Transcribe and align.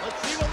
Let's 0.00 0.22
see 0.22 0.36
what 0.36 0.47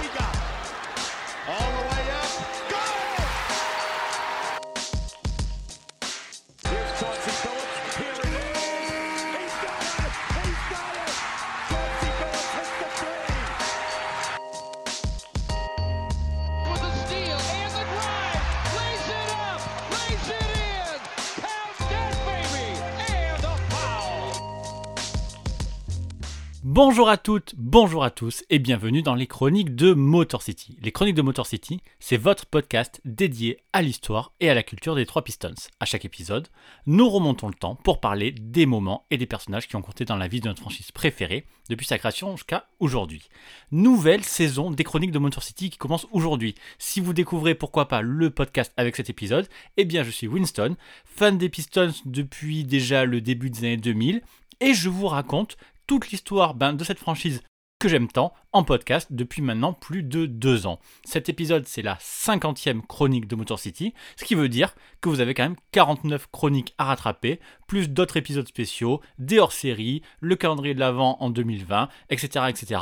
Bonjour 26.76 27.08
à 27.08 27.16
toutes, 27.16 27.56
bonjour 27.58 28.04
à 28.04 28.12
tous 28.12 28.44
et 28.50 28.60
bienvenue 28.60 29.02
dans 29.02 29.16
les 29.16 29.28
chroniques 29.28 29.78
de 29.78 29.94
Motor 29.94 30.42
City. 30.42 30.78
Les 30.82 30.92
chroniques 30.92 31.16
de 31.16 31.22
Motor 31.22 31.48
City, 31.48 31.80
c'est 32.02 32.18
votre 32.18 32.46
podcast 32.46 33.00
dédié 33.06 33.62
à 33.72 33.82
l'histoire 33.82 34.34
et 34.42 34.50
à 34.50 34.54
la 34.54 34.62
culture 34.62 34.94
des 34.94 35.06
trois 35.06 35.24
Pistons. 35.24 35.56
À 35.80 35.86
chaque 35.86 36.04
épisode, 36.04 36.50
nous 36.86 37.08
remontons 37.08 37.48
le 37.48 37.54
temps 37.54 37.76
pour 37.76 38.02
parler 38.02 38.34
des 38.34 38.66
moments 38.66 39.06
et 39.10 39.16
des 39.16 39.26
personnages 39.26 39.70
qui 39.70 39.78
ont 39.78 39.82
compté 39.82 40.04
dans 40.04 40.18
la 40.18 40.28
vie 40.28 40.42
de 40.42 40.50
notre 40.50 40.60
franchise 40.60 40.92
préférée 40.92 41.46
depuis 41.70 41.86
sa 41.86 41.98
création 41.98 42.36
jusqu'à 42.36 42.68
aujourd'hui. 42.82 43.30
Nouvelle 43.72 44.26
saison 44.26 44.70
des 44.70 44.84
chroniques 44.84 45.14
de 45.14 45.20
Motor 45.20 45.44
City 45.44 45.70
qui 45.70 45.78
commence 45.78 46.08
aujourd'hui. 46.12 46.56
Si 46.78 47.00
vous 47.00 47.14
découvrez 47.14 47.56
pourquoi 47.56 47.88
pas 47.88 48.02
le 48.02 48.32
podcast 48.32 48.74
avec 48.76 48.98
cet 48.98 49.10
épisode, 49.10 49.48
eh 49.78 49.86
bien 49.86 50.04
je 50.04 50.12
suis 50.12 50.28
Winston, 50.28 50.76
fan 51.06 51.38
des 51.38 51.48
Pistons 51.48 51.94
depuis 52.04 52.66
déjà 52.66 53.06
le 53.06 53.22
début 53.22 53.50
des 53.50 53.60
années 53.60 53.78
2000 53.78 54.22
et 54.62 54.74
je 54.74 54.90
vous 54.90 55.08
raconte 55.08 55.58
toute 55.88 56.12
l'histoire 56.12 56.54
ben, 56.54 56.74
de 56.74 56.84
cette 56.84 57.00
franchise 57.00 57.42
que 57.80 57.90
j'aime 57.90 58.08
tant 58.08 58.34
en 58.54 58.64
podcast 58.64 59.10
depuis 59.12 59.42
maintenant 59.42 59.74
plus 59.74 60.02
de 60.02 60.26
deux 60.26 60.66
ans. 60.66 60.80
Cet 61.04 61.30
épisode, 61.30 61.68
c'est 61.68 61.82
la 61.82 61.96
50e 61.96 62.82
chronique 62.82 63.28
de 63.28 63.36
Motor 63.36 63.60
City, 63.60 63.94
ce 64.16 64.24
qui 64.24 64.36
veut 64.36 64.50
dire 64.50 64.76
que 65.02 65.10
vous 65.10 65.20
avez 65.20 65.34
quand 65.34 65.44
même 65.44 65.58
49 65.72 66.28
chroniques 66.32 66.74
à 66.78 66.86
rattraper, 66.86 67.40
plus 67.68 67.90
d'autres 67.90 68.18
épisodes 68.18 68.48
spéciaux, 68.48 69.02
des 69.20 69.40
hors-séries, 69.40 70.02
le 70.22 70.36
calendrier 70.36 70.74
de 70.74 70.80
l'Avent 70.80 71.18
en 71.20 71.30
2020, 71.30 71.90
etc., 72.10 72.46
etc. 72.50 72.82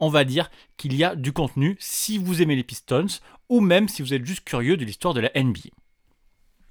On 0.00 0.08
va 0.08 0.24
dire 0.24 0.50
qu'il 0.76 0.94
y 0.94 1.04
a 1.04 1.14
du 1.14 1.32
contenu 1.32 1.76
si 1.78 2.18
vous 2.18 2.42
aimez 2.42 2.56
les 2.56 2.64
Pistons 2.64 3.06
ou 3.48 3.60
même 3.60 3.88
si 3.88 4.02
vous 4.02 4.14
êtes 4.14 4.26
juste 4.26 4.44
curieux 4.44 4.76
de 4.76 4.84
l'histoire 4.84 5.14
de 5.14 5.20
la 5.20 5.30
NBA. 5.34 5.70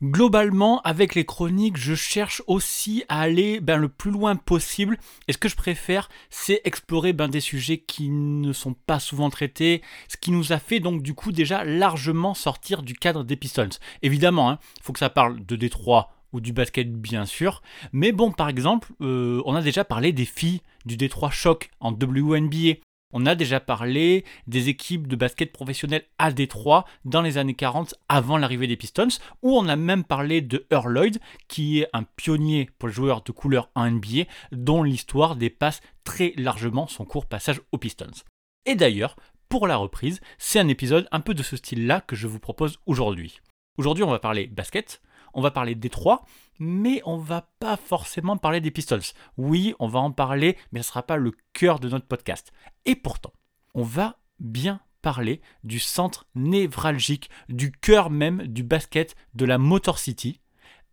Globalement, 0.02 0.82
avec 0.82 1.16
les 1.16 1.24
chroniques, 1.24 1.78
je 1.78 1.96
cherche 1.96 2.42
aussi 2.48 3.06
à 3.08 3.22
aller 3.22 3.62
ben, 3.62 3.78
le 3.78 3.88
plus 3.88 4.12
loin 4.12 4.36
possible. 4.36 4.98
Et 5.28 5.34
ce 5.34 5.38
que 5.38 5.48
je 5.48 5.56
préfère, 5.56 6.10
c'est 6.30 6.62
explorer 6.66 7.14
ben, 7.14 7.30
des 7.30 7.40
sujets 7.40 7.78
qui 7.78 8.10
ne 8.10 8.52
sont 8.52 8.74
pas 8.74 9.00
souvent 9.00 9.30
traités, 9.30 9.82
ce 10.10 10.18
qui 10.18 10.32
nous 10.32 10.52
a 10.52 10.60
fait 10.60 10.82
donc 10.82 11.04
du 11.04 11.14
coup 11.14 11.32
déjà 11.32 11.64
largement 11.64 12.34
sortir 12.34 12.84
du 12.84 12.96
cadre 12.96 13.24
des 13.24 13.38
Pistons. 13.38 13.70
Évidemment, 14.02 14.60
il 14.78 14.84
faut 14.84 14.94
que 14.94 15.00
ça 15.00 15.10
parle 15.10 15.46
de 15.46 15.56
Détroit 15.56 16.12
ou 16.34 16.42
du 16.42 16.52
basket 16.52 16.92
bien 16.92 17.26
sûr. 17.26 17.62
Mais 17.94 18.12
bon, 18.12 18.32
par 18.32 18.50
exemple, 18.50 18.92
euh, 19.02 19.42
on 19.46 19.56
a 19.56 19.62
déjà 19.62 19.86
parlé 19.86 20.12
des 20.12 20.26
filles 20.26 20.62
du 20.86 20.98
Détroit 20.98 21.32
Shock 21.32 21.70
en 21.80 21.92
WNBA. 21.92 22.80
On 23.14 23.28
a 23.28 23.36
déjà 23.36 23.60
parlé 23.60 24.26
des 24.48 24.70
équipes 24.70 25.08
de 25.08 25.16
basket 25.16 25.54
professionnel 25.54 26.04
à 26.18 26.32
Détroit 26.32 26.86
dans 27.06 27.22
les 27.22 27.38
années 27.38 27.54
40 27.54 27.94
avant 28.10 28.38
l'arrivée 28.38 28.66
des 28.66 28.76
Pistons, 28.76 29.20
où 29.44 29.56
on 29.56 29.68
a 29.68 29.76
même 29.76 30.04
parlé 30.04 30.42
de 30.42 30.66
Earl 30.72 30.92
Lloyd, 30.92 31.20
qui 31.48 31.80
est 31.80 31.90
un 31.94 32.04
pionnier 32.04 32.72
pour 32.80 32.90
les 32.90 32.94
joueurs 32.94 33.22
de 33.22 33.32
couleur 33.32 33.70
en 33.76 33.90
NBA, 33.90 34.24
dont 34.52 34.82
l'histoire 34.82 35.36
dépasse 35.36 35.82
très 36.04 36.34
largement 36.38 36.88
son 36.88 37.06
court 37.06 37.28
passage 37.28 37.62
aux 37.72 37.78
Pistons. 37.78 38.24
Et 38.66 38.74
d'ailleurs, 38.74 39.16
pour 39.48 39.68
la 39.68 39.78
reprise, 39.78 40.20
c'est 40.40 40.60
un 40.60 40.68
épisode 40.68 41.08
un 41.12 41.20
peu 41.20 41.36
de 41.36 41.44
ce 41.44 41.56
style-là 41.56 42.02
que 42.02 42.16
je 42.16 42.26
vous 42.26 42.40
propose 42.40 42.80
aujourd'hui. 42.88 43.42
Aujourd'hui, 43.78 44.04
on 44.04 44.10
va 44.10 44.18
parler 44.18 44.48
basket, 44.48 45.02
on 45.34 45.42
va 45.42 45.52
parler 45.52 45.76
Détroit, 45.76 46.26
mais 46.60 47.02
on 47.06 47.18
va 47.18 47.50
pas 47.60 47.78
forcément 47.78 48.38
parler 48.38 48.62
des 48.62 48.72
Pistols. 48.72 49.02
Oui, 49.38 49.74
on 49.80 49.88
va 49.88 50.00
en 50.00 50.12
parler, 50.12 50.58
mais 50.72 50.82
ce 50.82 50.88
ne 50.88 50.90
sera 50.90 51.04
pas 51.04 51.18
le 51.18 51.34
cœur 51.54 51.80
de 51.80 51.90
notre 51.90 52.08
podcast. 52.08 52.52
Et 52.86 52.96
pourtant, 52.96 53.34
on 53.74 53.84
va 53.84 54.20
bien 54.40 54.80
parler 55.02 55.42
du 55.64 55.80
centre 55.80 56.26
névralgique, 56.36 57.30
du 57.50 57.72
cœur 57.72 58.10
même 58.10 58.48
du 58.48 58.64
basket 58.64 59.16
de 59.34 59.46
la 59.46 59.58
Motor 59.58 60.00
City, 60.00 60.40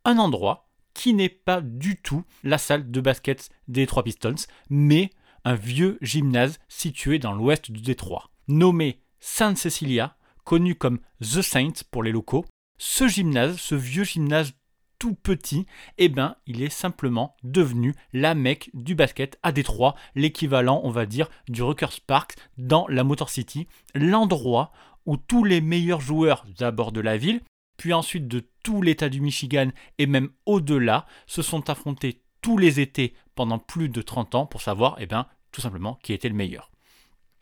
un 0.04 0.18
endroit 0.18 0.68
qui 0.94 1.14
n'est 1.14 1.28
pas 1.28 1.60
du 1.60 1.96
tout 1.96 2.24
la 2.42 2.58
salle 2.58 2.90
de 2.90 3.00
basket 3.00 3.48
des 3.68 3.86
trois 3.86 4.02
Pistons, 4.02 4.34
mais 4.68 5.10
un 5.44 5.54
vieux 5.54 5.98
gymnase 6.02 6.58
situé 6.68 7.18
dans 7.18 7.32
l'ouest 7.32 7.70
de 7.70 7.78
Détroit, 7.78 8.30
nommé 8.48 9.00
Sainte 9.20 9.56
Cecilia, 9.56 10.16
connu 10.44 10.74
comme 10.74 10.98
The 11.20 11.42
Saint 11.42 11.72
pour 11.90 12.02
les 12.02 12.12
locaux. 12.12 12.44
Ce 12.82 13.06
gymnase, 13.06 13.58
ce 13.58 13.74
vieux 13.74 14.04
gymnase 14.04 14.54
tout 14.98 15.12
petit, 15.12 15.66
eh 15.98 16.08
ben, 16.08 16.36
il 16.46 16.62
est 16.62 16.70
simplement 16.70 17.36
devenu 17.42 17.94
la 18.14 18.34
mecque 18.34 18.70
du 18.72 18.94
basket 18.94 19.38
à 19.42 19.52
Détroit, 19.52 19.96
l'équivalent, 20.14 20.80
on 20.82 20.90
va 20.90 21.04
dire, 21.04 21.28
du 21.46 21.62
Ruckers 21.62 22.00
Park 22.06 22.36
dans 22.56 22.86
la 22.88 23.04
Motor 23.04 23.28
City, 23.28 23.66
l'endroit 23.94 24.72
où 25.04 25.19
tous 25.19 25.44
les 25.44 25.60
meilleurs 25.60 26.00
joueurs 26.00 26.46
d'abord 26.58 26.90
de 26.90 27.02
la 27.02 27.19
ville, 27.19 27.42
puis 27.76 27.92
ensuite 27.92 28.28
de 28.28 28.48
tout 28.62 28.80
l'État 28.80 29.10
du 29.10 29.20
Michigan 29.20 29.69
et 29.98 30.06
même 30.06 30.30
au-delà, 30.46 31.04
se 31.26 31.42
sont 31.42 31.69
affrontés 31.69 32.22
tous 32.40 32.56
les 32.56 32.80
étés 32.80 33.12
pendant 33.34 33.58
plus 33.58 33.90
de 33.90 34.00
30 34.00 34.34
ans 34.36 34.46
pour 34.46 34.62
savoir, 34.62 34.96
eh 35.00 35.06
ben, 35.06 35.26
tout 35.52 35.60
simplement, 35.60 35.98
qui 36.02 36.14
était 36.14 36.30
le 36.30 36.34
meilleur. 36.34 36.69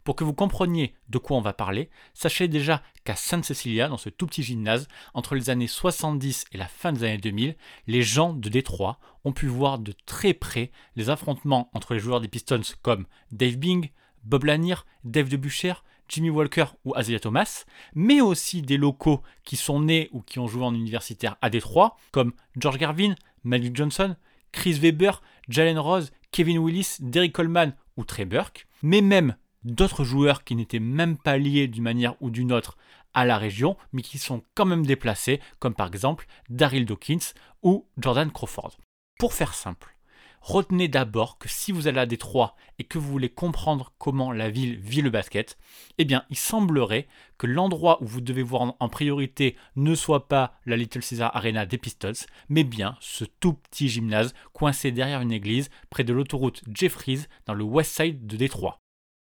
Pour 0.04 0.16
que 0.16 0.25
vous 0.25 0.32
compreniez 0.32 0.94
de 1.09 1.19
quoi 1.19 1.36
on 1.36 1.42
va 1.42 1.53
parler, 1.53 1.91
sachez 2.14 2.48
déjà 2.48 2.82
qu'à 3.04 3.16
Sainte 3.16 3.44
Cecilia, 3.44 3.88
dans 3.88 3.97
ce 3.97 4.09
tout 4.09 4.26
petit 4.26 4.42
gymnase, 4.42 4.88
entre 5.14 5.34
les 5.34 5.50
années 5.50 5.66
70 5.66 6.47
et 6.53 6.59
la 6.59 6.69
fin 6.69 6.92
des 6.92 7.04
années 7.04 7.19
2000, 7.19 7.56
les 7.86 8.03
gens 8.03 8.32
de 8.32 8.48
Détroit 8.48 8.98
ont 9.25 9.32
pu 9.32 9.47
voir 9.47 9.78
de 9.78 9.92
très 10.06 10.34
près 10.34 10.70
les 10.97 11.10
affrontements 11.10 11.70
entre 11.75 11.94
les 11.94 12.00
joueurs 12.00 12.20
des 12.20 12.28
Pistons 12.28 12.60
comme 12.82 13.06
Dave 13.32 13.56
Bing, 13.56 13.91
Bob 14.25 14.44
Lanier, 14.44 14.76
Dave 15.04 15.28
DeBuscher, 15.28 15.75
Jimmy 16.09 16.30
Walker 16.30 16.66
ou 16.84 16.94
Isaiah 16.98 17.20
Thomas, 17.20 17.65
mais 17.94 18.20
aussi 18.20 18.62
des 18.62 18.76
locaux 18.76 19.22
qui 19.44 19.56
sont 19.56 19.80
nés 19.80 20.09
ou 20.12 20.22
qui 20.22 20.38
ont 20.38 20.47
joué 20.47 20.65
en 20.65 20.75
universitaire 20.75 21.36
à 21.42 21.50
Détroit, 21.50 21.97
comme 22.12 22.32
George 22.56 22.78
Garvin, 22.78 23.15
Magic 23.44 23.76
Johnson, 23.76 24.16
Chris 24.53 24.75
Weber, 24.75 25.22
Jalen 25.48 25.78
Rose, 25.78 26.10
Kevin 26.32 26.59
Willis, 26.59 26.97
Derrick 27.00 27.32
Coleman 27.32 27.75
ou 27.97 28.04
Trey 28.04 28.25
Burke, 28.25 28.66
mais 28.82 29.00
même 29.00 29.36
d'autres 29.65 30.05
joueurs 30.05 30.45
qui 30.45 30.55
n'étaient 30.55 30.79
même 30.79 31.17
pas 31.17 31.39
liés 31.39 31.69
d'une 31.69 31.83
manière 31.83 32.15
ou 32.21 32.31
d'une 32.31 32.53
autre 32.53 32.77
à 33.15 33.25
la 33.25 33.39
région, 33.39 33.77
mais 33.93 34.03
qui 34.03 34.19
sont 34.19 34.43
quand 34.55 34.67
même 34.67 34.87
déplacés, 34.87 35.41
comme 35.59 35.75
par 35.75 35.89
exemple 35.89 36.27
Daryl 36.49 36.85
Dawkins 36.85 37.33
ou 37.63 37.87
Jordan 37.99 38.31
Crawford. 38.31 38.77
Pour 39.19 39.33
faire 39.33 39.55
simple, 39.55 39.97
retenez 40.41 40.87
d'abord 40.87 41.39
que 41.39 41.49
si 41.49 41.73
vous 41.73 41.89
allez 41.89 41.99
à 41.99 42.07
Détroit 42.07 42.55
et 42.79 42.85
que 42.85 42.99
vous 42.99 43.11
voulez 43.11 43.29
comprendre 43.29 43.93
comment 43.99 44.31
la 44.31 44.51
ville 44.51 44.79
vit 44.79 45.03
le 45.03 45.11
basket, 45.11 45.59
eh 45.99 46.05
bien, 46.05 46.25
il 46.31 46.37
semblerait 46.37 47.09
que 47.39 47.49
l'endroit 47.49 48.01
où 48.03 48.07
vous 48.07 48.21
devez 48.21 48.43
voir 48.43 48.77
en 48.79 48.89
priorité 48.89 49.57
ne 49.75 49.95
soit 49.95 50.29
pas 50.29 50.61
la 50.67 50.77
Little 50.77 51.03
Caesar 51.03 51.35
Arena 51.35 51.67
des 51.67 51.79
Pistols, 51.79 52.15
mais 52.49 52.63
bien 52.63 52.97
ce 53.01 53.25
tout 53.25 53.55
petit 53.55 53.89
gymnase 53.89 54.35
coincé 54.53 54.93
derrière 54.93 55.21
une 55.21 55.33
église 55.33 55.71
près 55.91 56.05
de 56.05 56.13
l'autoroute 56.13 56.63
Jeffries 56.73 57.25
dans 57.47 57.55
le 57.55 57.65
West 57.65 57.97
Side 57.97 58.27
de 58.27 58.37
Détroit. 58.37 58.79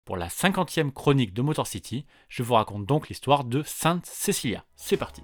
Pour 0.10 0.18
la 0.18 0.28
50e 0.28 0.92
chronique 0.92 1.36
de 1.36 1.44
Motor 1.44 1.68
City, 1.68 2.04
je 2.30 2.42
vous 2.42 2.56
raconte 2.56 2.84
donc 2.84 3.10
l'histoire 3.10 3.44
de 3.44 3.62
Sainte 3.62 4.08
Cecilia. 4.08 4.66
C'est 4.76 4.98
parti. 4.98 5.22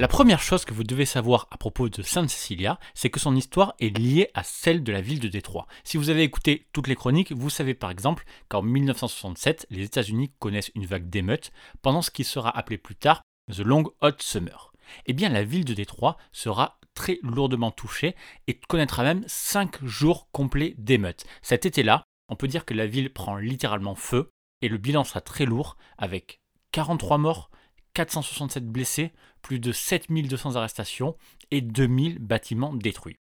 La 0.00 0.08
première 0.08 0.40
chose 0.40 0.64
que 0.64 0.72
vous 0.72 0.82
devez 0.82 1.04
savoir 1.04 1.46
à 1.50 1.58
propos 1.58 1.90
de 1.90 2.00
Sainte 2.00 2.30
Cecilia, 2.30 2.80
c'est 2.94 3.10
que 3.10 3.20
son 3.20 3.36
histoire 3.36 3.74
est 3.80 3.94
liée 3.94 4.30
à 4.32 4.42
celle 4.42 4.82
de 4.82 4.92
la 4.92 5.02
ville 5.02 5.20
de 5.20 5.28
Détroit. 5.28 5.66
Si 5.84 5.98
vous 5.98 6.08
avez 6.08 6.22
écouté 6.22 6.66
toutes 6.72 6.86
les 6.86 6.94
chroniques, 6.94 7.32
vous 7.32 7.50
savez 7.50 7.74
par 7.74 7.90
exemple 7.90 8.24
qu'en 8.48 8.62
1967, 8.62 9.66
les 9.68 9.82
États-Unis 9.84 10.32
connaissent 10.38 10.70
une 10.74 10.86
vague 10.86 11.10
d'émeutes 11.10 11.52
pendant 11.82 12.00
ce 12.00 12.10
qui 12.10 12.24
sera 12.24 12.48
appelé 12.48 12.78
plus 12.78 12.96
tard 12.96 13.20
The 13.52 13.58
Long 13.58 13.92
Hot 14.00 14.12
Summer. 14.20 14.72
Eh 15.04 15.12
bien, 15.12 15.28
la 15.28 15.44
ville 15.44 15.66
de 15.66 15.74
Détroit 15.74 16.16
sera 16.32 16.78
très 16.94 17.18
lourdement 17.22 17.70
touchée 17.70 18.16
et 18.46 18.54
connaîtra 18.54 19.02
même 19.02 19.22
5 19.26 19.84
jours 19.84 20.30
complets 20.32 20.74
d'émeutes. 20.78 21.26
Cet 21.42 21.66
été-là, 21.66 22.04
on 22.30 22.36
peut 22.36 22.48
dire 22.48 22.64
que 22.64 22.72
la 22.72 22.86
ville 22.86 23.12
prend 23.12 23.36
littéralement 23.36 23.96
feu 23.96 24.30
et 24.62 24.68
le 24.68 24.78
bilan 24.78 25.04
sera 25.04 25.20
très 25.20 25.44
lourd 25.44 25.76
avec 25.98 26.40
43 26.72 27.18
morts, 27.18 27.50
467 27.94 28.66
blessés, 28.66 29.12
plus 29.42 29.58
de 29.58 29.72
7200 29.72 30.56
arrestations 30.56 31.16
et 31.50 31.60
2000 31.60 32.18
bâtiments 32.18 32.74
détruits. 32.74 33.16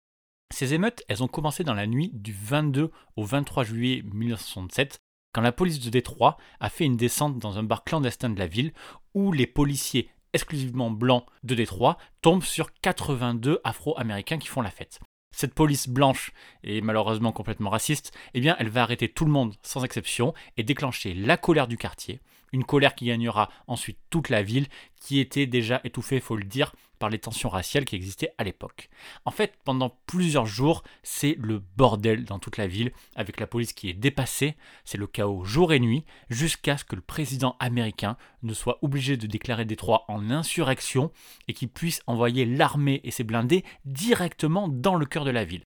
Ces 0.52 0.74
émeutes, 0.74 1.02
elles 1.08 1.22
ont 1.22 1.28
commencé 1.28 1.64
dans 1.64 1.74
la 1.74 1.86
nuit 1.86 2.10
du 2.12 2.32
22 2.32 2.90
au 3.16 3.24
23 3.24 3.64
juillet 3.64 4.02
1967, 4.02 4.98
quand 5.32 5.40
la 5.40 5.52
police 5.52 5.80
de 5.80 5.90
Détroit 5.90 6.36
a 6.60 6.70
fait 6.70 6.84
une 6.84 6.96
descente 6.96 7.38
dans 7.38 7.58
un 7.58 7.64
bar 7.64 7.82
clandestin 7.82 8.30
de 8.30 8.38
la 8.38 8.46
ville 8.46 8.72
où 9.14 9.32
les 9.32 9.48
policiers 9.48 10.08
exclusivement 10.32 10.90
blancs 10.90 11.26
de 11.42 11.54
Détroit 11.54 11.96
tombent 12.22 12.44
sur 12.44 12.72
82 12.72 13.60
Afro-Américains 13.64 14.38
qui 14.38 14.48
font 14.48 14.60
la 14.60 14.70
fête. 14.70 15.00
Cette 15.34 15.54
police 15.54 15.88
blanche 15.88 16.32
et 16.62 16.80
malheureusement 16.80 17.32
complètement 17.32 17.70
raciste, 17.70 18.16
eh 18.34 18.40
bien, 18.40 18.54
elle 18.60 18.68
va 18.68 18.82
arrêter 18.82 19.08
tout 19.08 19.24
le 19.24 19.32
monde 19.32 19.56
sans 19.62 19.82
exception 19.82 20.34
et 20.56 20.62
déclencher 20.62 21.14
la 21.14 21.36
colère 21.36 21.66
du 21.66 21.76
quartier, 21.76 22.20
une 22.54 22.64
colère 22.64 22.94
qui 22.94 23.06
gagnera 23.06 23.50
ensuite 23.66 23.98
toute 24.10 24.28
la 24.28 24.42
ville, 24.42 24.68
qui 25.00 25.18
était 25.18 25.46
déjà 25.46 25.80
étouffée, 25.82 26.20
faut 26.20 26.36
le 26.36 26.44
dire, 26.44 26.72
par 27.00 27.10
les 27.10 27.18
tensions 27.18 27.48
raciales 27.48 27.84
qui 27.84 27.96
existaient 27.96 28.32
à 28.38 28.44
l'époque. 28.44 28.88
En 29.24 29.32
fait, 29.32 29.58
pendant 29.64 29.98
plusieurs 30.06 30.46
jours, 30.46 30.84
c'est 31.02 31.36
le 31.38 31.58
bordel 31.58 32.24
dans 32.24 32.38
toute 32.38 32.56
la 32.56 32.68
ville, 32.68 32.92
avec 33.16 33.40
la 33.40 33.48
police 33.48 33.72
qui 33.72 33.90
est 33.90 33.94
dépassée, 33.94 34.56
c'est 34.84 34.98
le 34.98 35.08
chaos 35.08 35.44
jour 35.44 35.72
et 35.72 35.80
nuit, 35.80 36.04
jusqu'à 36.30 36.78
ce 36.78 36.84
que 36.84 36.94
le 36.94 37.02
président 37.02 37.56
américain 37.58 38.16
ne 38.44 38.54
soit 38.54 38.78
obligé 38.82 39.16
de 39.16 39.26
déclarer 39.26 39.64
Détroit 39.64 40.04
en 40.06 40.30
insurrection 40.30 41.10
et 41.48 41.54
qu'il 41.54 41.68
puisse 41.68 42.02
envoyer 42.06 42.46
l'armée 42.46 43.00
et 43.02 43.10
ses 43.10 43.24
blindés 43.24 43.64
directement 43.84 44.68
dans 44.68 44.94
le 44.94 45.06
cœur 45.06 45.24
de 45.24 45.30
la 45.30 45.44
ville. 45.44 45.64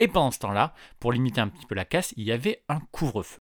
Et 0.00 0.08
pendant 0.08 0.30
ce 0.30 0.40
temps-là, 0.40 0.74
pour 1.00 1.12
limiter 1.12 1.40
un 1.40 1.48
petit 1.48 1.64
peu 1.64 1.74
la 1.74 1.86
casse, 1.86 2.12
il 2.18 2.24
y 2.24 2.32
avait 2.32 2.62
un 2.68 2.80
couvre-feu. 2.92 3.38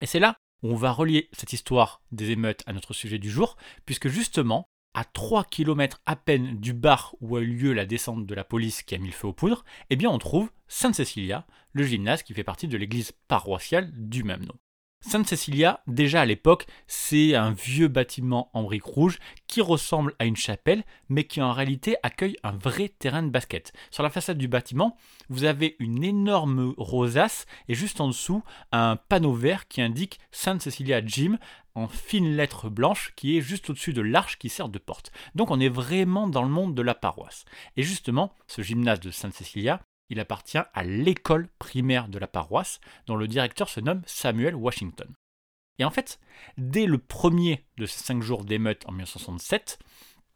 Et 0.00 0.06
c'est 0.06 0.18
là 0.18 0.36
on 0.62 0.74
va 0.74 0.92
relier 0.92 1.28
cette 1.32 1.52
histoire 1.52 2.02
des 2.12 2.30
émeutes 2.30 2.62
à 2.66 2.72
notre 2.72 2.94
sujet 2.94 3.18
du 3.18 3.30
jour, 3.30 3.56
puisque 3.86 4.08
justement, 4.08 4.66
à 4.94 5.04
3 5.04 5.44
km 5.44 6.00
à 6.06 6.16
peine 6.16 6.58
du 6.58 6.72
bar 6.72 7.14
où 7.20 7.36
a 7.36 7.40
eu 7.40 7.46
lieu 7.46 7.72
la 7.72 7.86
descente 7.86 8.26
de 8.26 8.34
la 8.34 8.44
police 8.44 8.82
qui 8.82 8.94
a 8.94 8.98
mis 8.98 9.08
le 9.08 9.14
feu 9.14 9.28
aux 9.28 9.32
poudres, 9.32 9.64
eh 9.88 9.96
bien 9.96 10.10
on 10.10 10.18
trouve 10.18 10.50
Sainte 10.68 10.94
Cecilia, 10.94 11.46
le 11.72 11.84
gymnase 11.84 12.22
qui 12.22 12.34
fait 12.34 12.44
partie 12.44 12.68
de 12.68 12.76
l'église 12.76 13.12
paroissiale 13.28 13.90
du 13.94 14.24
même 14.24 14.44
nom. 14.44 14.54
Sainte 15.02 15.26
Cecilia, 15.26 15.80
déjà 15.86 16.20
à 16.20 16.26
l'époque, 16.26 16.66
c'est 16.86 17.34
un 17.34 17.52
vieux 17.52 17.88
bâtiment 17.88 18.50
en 18.52 18.62
briques 18.62 18.84
rouges 18.84 19.18
qui 19.46 19.62
ressemble 19.62 20.14
à 20.18 20.26
une 20.26 20.36
chapelle, 20.36 20.84
mais 21.08 21.24
qui 21.24 21.40
en 21.40 21.52
réalité 21.52 21.96
accueille 22.02 22.36
un 22.42 22.52
vrai 22.52 22.90
terrain 22.90 23.22
de 23.22 23.30
basket. 23.30 23.72
Sur 23.90 24.02
la 24.02 24.10
façade 24.10 24.36
du 24.36 24.46
bâtiment, 24.46 24.96
vous 25.30 25.44
avez 25.44 25.74
une 25.78 26.04
énorme 26.04 26.74
rosace 26.76 27.46
et 27.68 27.74
juste 27.74 28.00
en 28.00 28.08
dessous, 28.08 28.44
un 28.72 28.96
panneau 28.96 29.32
vert 29.32 29.68
qui 29.68 29.80
indique 29.80 30.20
Sainte 30.32 30.60
Cecilia 30.60 31.04
Gym 31.04 31.38
en 31.74 31.88
fines 31.88 32.36
lettres 32.36 32.68
blanches 32.68 33.12
qui 33.16 33.38
est 33.38 33.40
juste 33.40 33.70
au-dessus 33.70 33.94
de 33.94 34.02
l'arche 34.02 34.38
qui 34.38 34.48
sert 34.48 34.68
de 34.68 34.78
porte. 34.78 35.12
Donc 35.34 35.50
on 35.50 35.60
est 35.60 35.68
vraiment 35.68 36.28
dans 36.28 36.42
le 36.42 36.48
monde 36.50 36.74
de 36.74 36.82
la 36.82 36.94
paroisse. 36.94 37.46
Et 37.76 37.82
justement, 37.82 38.34
ce 38.46 38.62
gymnase 38.62 39.00
de 39.00 39.10
Sainte 39.10 39.34
Cecilia, 39.34 39.80
il 40.10 40.20
appartient 40.20 40.58
à 40.58 40.84
l'école 40.84 41.48
primaire 41.58 42.08
de 42.08 42.18
la 42.18 42.26
paroisse, 42.26 42.80
dont 43.06 43.16
le 43.16 43.28
directeur 43.28 43.68
se 43.68 43.80
nomme 43.80 44.02
Samuel 44.06 44.54
Washington. 44.54 45.08
Et 45.78 45.84
en 45.84 45.90
fait, 45.90 46.20
dès 46.58 46.84
le 46.84 46.98
premier 46.98 47.64
de 47.78 47.86
ces 47.86 48.04
cinq 48.04 48.22
jours 48.22 48.44
d'émeute 48.44 48.84
en 48.86 48.92
1967, 48.92 49.78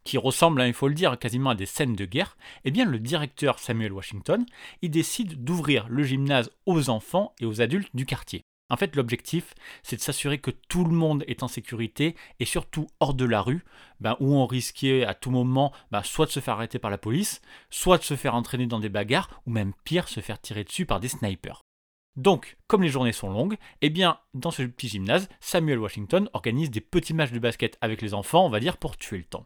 qui 0.05 0.19
ressemble, 0.19 0.61
hein, 0.61 0.67
il 0.67 0.75
faut 0.75 0.89
le 0.89 0.95
dire, 0.95 1.19
quasiment 1.19 1.51
à 1.51 1.55
des 1.55 1.67
scènes 1.67 1.97
de 1.97 2.05
guerre, 2.05 2.37
eh 2.65 2.71
bien 2.71 2.85
le 2.85 2.99
directeur 2.99 3.59
Samuel 3.59 3.93
Washington, 3.93 4.45
il 4.83 4.91
décide 4.91 5.45
d'ouvrir 5.45 5.87
le 5.89 6.03
gymnase 6.03 6.51
aux 6.67 6.91
enfants 6.91 7.35
et 7.41 7.47
aux 7.47 7.61
adultes 7.61 7.95
du 7.95 8.07
quartier. 8.07 8.43
En 8.75 8.77
fait, 8.77 8.97
l'objectif, 8.97 9.55
c'est 9.85 9.95
de 9.95 10.01
s'assurer 10.01 10.39
que 10.39 10.51
tout 10.51 10.85
le 10.85 10.91
monde 10.91 11.23
est 11.29 11.45
en 11.45 11.49
sécurité 11.49 12.17
et 12.41 12.45
surtout 12.45 12.89
hors 12.99 13.15
de 13.15 13.25
la 13.25 13.41
rue, 13.41 13.63
ben, 14.01 14.17
où 14.19 14.35
on 14.35 14.47
risquait 14.47 15.05
à 15.05 15.15
tout 15.15 15.31
moment 15.31 15.73
ben, 15.93 16.03
soit 16.03 16.27
de 16.27 16.33
se 16.33 16.41
faire 16.41 16.55
arrêter 16.55 16.81
par 16.81 16.91
la 16.91 16.99
police, 16.99 17.41
soit 17.71 17.99
de 17.99 18.03
se 18.03 18.17
faire 18.17 18.35
entraîner 18.35 18.67
dans 18.67 18.81
des 18.81 18.89
bagarres, 18.89 19.41
ou 19.47 19.53
même 19.53 19.75
pire, 19.85 20.09
se 20.09 20.19
faire 20.19 20.41
tirer 20.41 20.65
dessus 20.65 20.87
par 20.87 20.99
des 20.99 21.07
snipers. 21.07 21.61
Donc, 22.17 22.57
comme 22.67 22.83
les 22.83 22.89
journées 22.89 23.13
sont 23.13 23.31
longues, 23.31 23.59
eh 23.81 23.91
bien, 23.91 24.19
dans 24.35 24.51
ce 24.51 24.65
petit 24.65 24.89
gymnase, 24.89 25.29
Samuel 25.39 25.79
Washington 25.79 26.29
organise 26.33 26.73
des 26.73 26.81
petits 26.81 27.15
matchs 27.15 27.31
de 27.31 27.39
basket 27.39 27.79
avec 27.81 28.03
les 28.03 28.13
enfants, 28.13 28.45
on 28.45 28.51
va 28.51 28.59
dire, 28.59 28.77
pour 28.77 28.97
tuer 28.97 29.19
le 29.19 29.25
temps. 29.25 29.45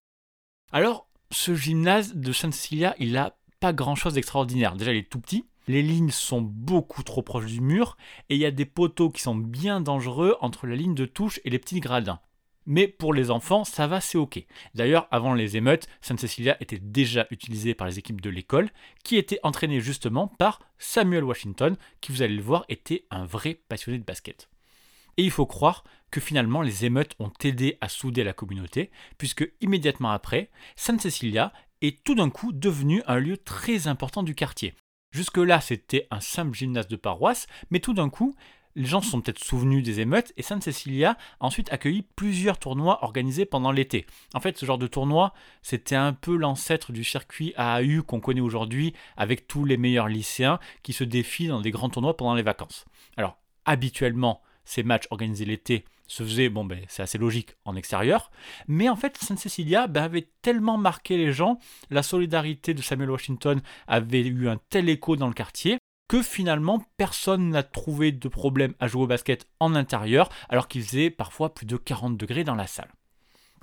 Alors, 0.72 1.06
ce 1.31 1.54
gymnase 1.54 2.14
de 2.14 2.32
Sainte 2.32 2.54
Cecilia, 2.54 2.94
il 2.98 3.12
n'a 3.12 3.36
pas 3.60 3.74
grand-chose 3.74 4.14
d'extraordinaire. 4.14 4.74
Déjà, 4.74 4.94
il 4.94 5.00
est 5.00 5.10
tout 5.10 5.20
petit, 5.20 5.44
les 5.69 5.82
lignes 5.82 6.11
sont 6.11 6.41
beaucoup 6.41 7.03
trop 7.03 7.23
proches 7.23 7.47
du 7.47 7.61
mur 7.61 7.97
et 8.29 8.35
il 8.35 8.41
y 8.41 8.47
a 8.47 8.50
des 8.50 8.65
poteaux 8.65 9.11
qui 9.11 9.23
sont 9.23 9.37
bien 9.37 9.81
dangereux 9.81 10.37
entre 10.41 10.67
la 10.67 10.75
ligne 10.75 10.94
de 10.94 11.05
touche 11.05 11.41
et 11.44 11.50
les 11.50 11.59
petits 11.59 11.81
gradins. 11.81 12.20
Mais 12.70 12.87
pour 12.87 13.15
les 13.15 13.31
enfants, 13.31 13.65
ça 13.65 13.87
va, 13.87 14.00
c'est 14.00 14.19
ok. 14.19 14.44
D'ailleurs, 14.75 15.09
avant 15.11 15.32
les 15.32 15.56
émeutes, 15.56 15.88
Sainte 16.03 16.20
Cecilia 16.20 16.56
était 16.61 16.79
déjà 16.79 17.26
utilisée 17.31 17.75
par 17.75 17.87
les 17.87 17.99
équipes 17.99 18.20
de 18.20 18.29
l'école, 18.29 18.69
qui 19.05 19.17
étaient 19.17 19.41
entraînées 19.43 19.81
justement 19.81 20.29
par 20.38 20.61
Samuel 20.76 21.25
Washington, 21.25 21.76
qui 22.03 22.12
vous 22.12 22.20
allez 22.20 22.37
le 22.37 22.43
voir 22.43 22.67
était 22.69 23.06
un 23.11 23.25
vrai 23.25 23.62
passionné 23.69 23.99
de 23.99 24.05
basket. 24.05 24.50
Et 25.17 25.25
il 25.25 25.31
faut 25.31 25.47
croire 25.47 25.82
que 26.11 26.20
finalement 26.20 26.61
les 26.61 26.85
émeutes 26.85 27.15
ont 27.19 27.32
aidé 27.43 27.79
à 27.81 27.88
souder 27.88 28.23
la 28.23 28.35
communauté, 28.35 28.91
puisque 29.17 29.50
immédiatement 29.62 30.11
après, 30.11 30.50
Sainte 30.76 31.00
Cecilia 31.00 31.55
est 31.81 32.05
tout 32.05 32.15
d'un 32.15 32.29
coup 32.29 32.53
devenu 32.53 33.03
un 33.06 33.19
lieu 33.19 33.38
très 33.38 33.88
important 33.88 34.23
du 34.23 34.35
quartier. 34.35 34.75
Jusque-là, 35.10 35.60
c'était 35.60 36.06
un 36.10 36.20
simple 36.20 36.55
gymnase 36.55 36.88
de 36.88 36.96
paroisse, 36.96 37.46
mais 37.70 37.81
tout 37.81 37.94
d'un 37.94 38.10
coup, 38.10 38.34
les 38.78 38.84
gens 38.84 39.00
se 39.00 39.10
sont 39.10 39.20
peut-être 39.20 39.43
souvenus 39.43 39.82
des 39.82 40.00
émeutes 40.00 40.32
et 40.37 40.43
Sainte 40.43 40.62
Cecilia 40.62 41.16
a 41.40 41.46
ensuite 41.46 41.72
accueilli 41.72 42.02
plusieurs 42.02 42.58
tournois 42.58 43.02
organisés 43.02 43.44
pendant 43.44 43.72
l'été. 43.72 44.06
En 44.34 44.40
fait, 44.40 44.56
ce 44.56 44.66
genre 44.66 44.78
de 44.78 44.87
tournoi, 44.87 45.34
c'était 45.62 45.96
un 45.96 46.12
peu 46.12 46.37
l'ancêtre 46.37 46.93
du 46.93 47.02
circuit 47.02 47.52
AAU 47.56 48.02
qu'on 48.06 48.20
connaît 48.20 48.40
aujourd'hui 48.40 48.94
avec 49.16 49.49
tous 49.49 49.64
les 49.64 49.76
meilleurs 49.76 50.08
lycéens 50.08 50.60
qui 50.82 50.93
se 50.93 51.05
défient 51.05 51.49
dans 51.49 51.60
des 51.60 51.72
grands 51.72 51.88
tournois 51.88 52.16
pendant 52.16 52.34
les 52.34 52.43
vacances. 52.43 52.84
Alors, 53.16 53.38
habituellement, 53.64 54.43
ces 54.64 54.84
matchs 54.84 55.08
organisés 55.10 55.44
l'été 55.44 55.84
se 56.08 56.25
faisaient, 56.25 56.49
bon 56.49 56.64
ben 56.64 56.81
c'est 56.88 57.02
assez 57.02 57.19
logique, 57.19 57.55
en 57.64 57.76
extérieur. 57.76 58.32
Mais 58.66 58.88
en 58.88 58.96
fait, 58.96 59.16
Sainte 59.19 59.38
Cecilia 59.38 59.87
ben, 59.87 60.02
avait 60.02 60.28
tellement 60.43 60.78
marqué 60.78 61.16
les 61.16 61.32
gens, 61.32 61.58
la 61.90 62.02
solidarité 62.02 62.75
de 62.75 62.82
Samuel 62.82 63.10
Washington 63.10 63.60
avait 63.87 64.26
eu 64.26 64.49
un 64.49 64.58
tel 64.70 64.88
écho 64.88 65.14
dans 65.14 65.28
le 65.28 65.34
quartier, 65.34 65.78
que 66.08 66.22
finalement 66.22 66.82
personne 66.96 67.50
n'a 67.50 67.62
trouvé 67.62 68.10
de 68.10 68.28
problème 68.28 68.75
à 68.81 68.88
jouer 68.88 69.02
au 69.02 69.06
basket 69.06 69.46
en 69.60 69.75
intérieur, 69.75 70.31
alors 70.49 70.66
qu'il 70.66 70.82
faisait 70.82 71.10
parfois 71.10 71.55
plus 71.55 71.66
de 71.66 71.76
40 71.76 72.16
degrés 72.16 72.44
dans 72.44 72.55
la 72.55 72.66
salle. 72.66 72.90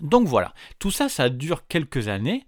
Donc 0.02 0.28
voilà, 0.28 0.54
tout 0.78 0.92
ça, 0.92 1.10
ça 1.10 1.30
dure 1.30 1.68
quelques 1.68 2.08
années, 2.08 2.46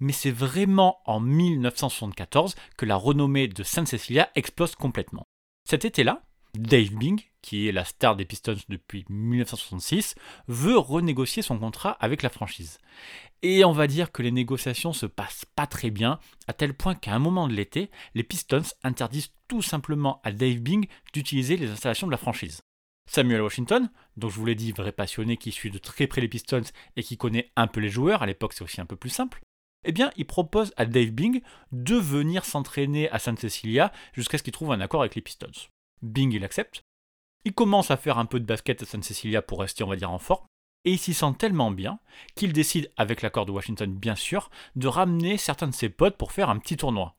mais 0.00 0.12
c'est 0.12 0.30
vraiment 0.30 0.98
en 1.06 1.20
1974 1.20 2.56
que 2.76 2.86
la 2.86 2.96
renommée 2.96 3.48
de 3.48 3.62
Sainte 3.62 3.88
Cecilia 3.88 4.28
explose 4.34 4.74
complètement. 4.74 5.24
Cet 5.64 5.84
été-là, 5.84 6.22
Dave 6.58 6.90
Bing, 6.90 7.22
qui 7.40 7.68
est 7.68 7.72
la 7.72 7.84
star 7.84 8.16
des 8.16 8.24
Pistons 8.24 8.56
depuis 8.68 9.04
1966, 9.08 10.16
veut 10.48 10.76
renégocier 10.76 11.40
son 11.40 11.56
contrat 11.56 11.92
avec 12.00 12.24
la 12.24 12.30
franchise. 12.30 12.78
Et 13.42 13.64
on 13.64 13.70
va 13.70 13.86
dire 13.86 14.10
que 14.10 14.24
les 14.24 14.32
négociations 14.32 14.92
se 14.92 15.06
passent 15.06 15.44
pas 15.54 15.68
très 15.68 15.90
bien, 15.90 16.18
à 16.48 16.52
tel 16.52 16.74
point 16.74 16.96
qu'à 16.96 17.14
un 17.14 17.20
moment 17.20 17.46
de 17.46 17.52
l'été, 17.52 17.92
les 18.16 18.24
Pistons 18.24 18.64
interdisent 18.82 19.32
tout 19.46 19.62
simplement 19.62 20.20
à 20.24 20.32
Dave 20.32 20.58
Bing 20.58 20.88
d'utiliser 21.12 21.56
les 21.56 21.70
installations 21.70 22.08
de 22.08 22.12
la 22.12 22.18
franchise. 22.18 22.60
Samuel 23.08 23.42
Washington, 23.42 23.88
dont 24.16 24.28
je 24.28 24.34
vous 24.34 24.46
l'ai 24.46 24.56
dit, 24.56 24.72
vrai 24.72 24.90
passionné 24.90 25.36
qui 25.36 25.52
suit 25.52 25.70
de 25.70 25.78
très 25.78 26.08
près 26.08 26.20
les 26.20 26.28
Pistons 26.28 26.62
et 26.96 27.04
qui 27.04 27.16
connaît 27.16 27.52
un 27.54 27.68
peu 27.68 27.78
les 27.78 27.88
joueurs, 27.88 28.22
à 28.22 28.26
l'époque 28.26 28.52
c'est 28.52 28.64
aussi 28.64 28.80
un 28.80 28.86
peu 28.86 28.96
plus 28.96 29.10
simple, 29.10 29.40
eh 29.84 29.92
bien, 29.92 30.10
il 30.16 30.26
propose 30.26 30.72
à 30.76 30.86
Dave 30.86 31.10
Bing 31.10 31.40
de 31.70 31.94
venir 31.94 32.44
s'entraîner 32.44 33.08
à 33.10 33.20
Sainte 33.20 33.38
Cecilia 33.38 33.92
jusqu'à 34.12 34.38
ce 34.38 34.42
qu'il 34.42 34.52
trouve 34.52 34.72
un 34.72 34.80
accord 34.80 35.02
avec 35.02 35.14
les 35.14 35.22
Pistons. 35.22 35.68
Bing, 36.02 36.32
il 36.32 36.44
accepte. 36.44 36.82
Il 37.44 37.54
commence 37.54 37.90
à 37.90 37.96
faire 37.96 38.18
un 38.18 38.26
peu 38.26 38.40
de 38.40 38.44
basket 38.44 38.82
à 38.82 38.86
San 38.86 39.02
Cecilia 39.02 39.42
pour 39.42 39.60
rester, 39.60 39.84
on 39.84 39.88
va 39.88 39.96
dire, 39.96 40.10
en 40.10 40.18
forme. 40.18 40.46
Et 40.84 40.92
il 40.92 40.98
s'y 40.98 41.14
sent 41.14 41.34
tellement 41.38 41.70
bien 41.70 41.98
qu'il 42.34 42.52
décide, 42.52 42.90
avec 42.96 43.22
l'accord 43.22 43.46
de 43.46 43.52
Washington 43.52 43.92
bien 43.92 44.14
sûr, 44.14 44.50
de 44.76 44.86
ramener 44.86 45.36
certains 45.36 45.66
de 45.66 45.74
ses 45.74 45.88
potes 45.88 46.16
pour 46.16 46.32
faire 46.32 46.50
un 46.50 46.58
petit 46.58 46.76
tournoi. 46.76 47.16